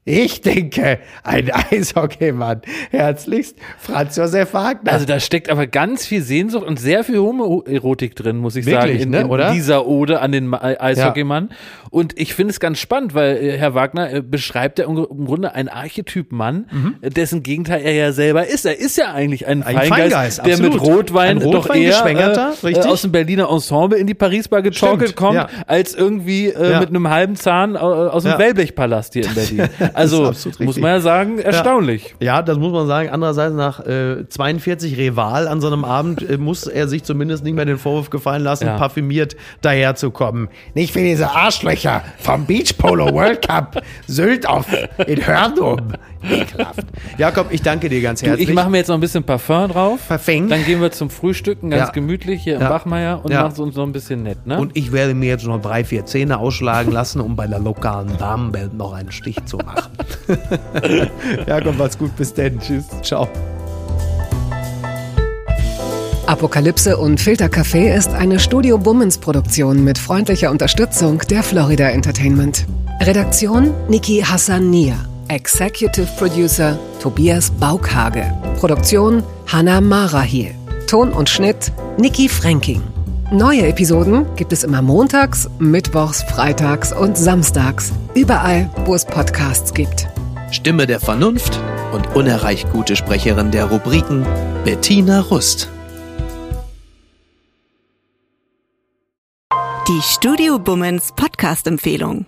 [0.07, 2.61] Ich denke, ein Eishockeymann.
[2.91, 4.91] Herzlichst, Franz Josef Wagner.
[4.93, 8.99] Also da steckt aber ganz viel Sehnsucht und sehr viel Homoerotik drin, muss ich Wirklich,
[8.99, 9.51] sagen, in, ne, in oder?
[9.51, 11.49] dieser Ode an den Ma- Eishockeymann.
[11.89, 15.09] Und ich finde es ganz spannend, weil äh, Herr Wagner äh, beschreibt ja im Gr-
[15.09, 18.65] im Grunde einen Archetyp Mann, äh, dessen Gegenteil er ja selber ist.
[18.65, 20.81] Er ist ja eigentlich ein, Ein Feingeist, Feingeist, der mit absolut.
[20.97, 22.05] Rotwein, Ein Rotwein doch eher
[22.63, 25.47] äh, äh, aus dem Berliner Ensemble in die Parisbar getorkelt kommt, ja.
[25.65, 26.79] als irgendwie äh, Ja.
[26.81, 28.39] mit einem halben Zahn äh, aus dem Ja.
[28.39, 29.69] Wellblechpalast hier in Berlin.
[29.95, 32.15] Also muss man ja sagen, erstaunlich.
[32.19, 33.09] Ja, das muss man sagen.
[33.09, 37.53] Andererseits nach äh, 42 Reval an so einem Abend äh, muss er sich zumindest nicht
[37.55, 38.77] mehr den Vorwurf gefallen lassen, Ja.
[38.77, 40.49] parfümiert daherzukommen.
[40.73, 44.65] Nicht wie diese Arschlöcher vom Beach Polo World Cup Sylt auf
[45.07, 45.93] in Hörnum.
[46.31, 46.83] Ekelhaft.
[47.17, 48.49] Jakob, ich danke dir ganz Du, herzlich.
[48.49, 49.99] ich mache mir jetzt noch ein bisschen Parfum drauf.
[50.01, 50.51] Verfängt.
[50.51, 51.91] Dann gehen wir zum Frühstücken, ganz Ja.
[51.91, 52.69] gemütlich hier im Ja.
[52.69, 53.41] Bachmeier und Ja.
[53.43, 54.57] machen es uns noch ein bisschen nett, ne?
[54.59, 58.17] Und ich werde mir jetzt noch drei, vier Zähne ausschlagen lassen, um bei der lokalen
[58.17, 59.91] Damenwelt noch einen Stich zu machen.
[61.47, 62.15] Jakob, macht's gut.
[62.15, 62.59] Bis denn.
[62.59, 62.85] Tschüss.
[63.01, 63.27] Ciao.
[66.27, 72.65] Apokalypse und Filtercafé ist eine Studio Bummens Produktion mit freundlicher Unterstützung der Florida Entertainment.
[73.01, 74.95] Redaktion Niki Hassania.
[75.27, 78.31] Executive Producer Tobias Baukhage.
[78.59, 80.53] Produktion Hanna Marahiel.
[80.87, 82.83] Ton und Schnitt Niki Fränking.
[83.31, 87.91] Neue Episoden gibt es immer montags, mittwochs, freitags und samstags.
[88.13, 90.07] Überall, wo es Podcasts gibt.
[90.51, 91.59] Stimme der Vernunft
[91.91, 94.25] und unerreicht gute Sprecherin der Rubriken
[94.63, 95.69] Bettina Rust.
[99.87, 102.27] Die Studio Bummens Podcast-Empfehlung.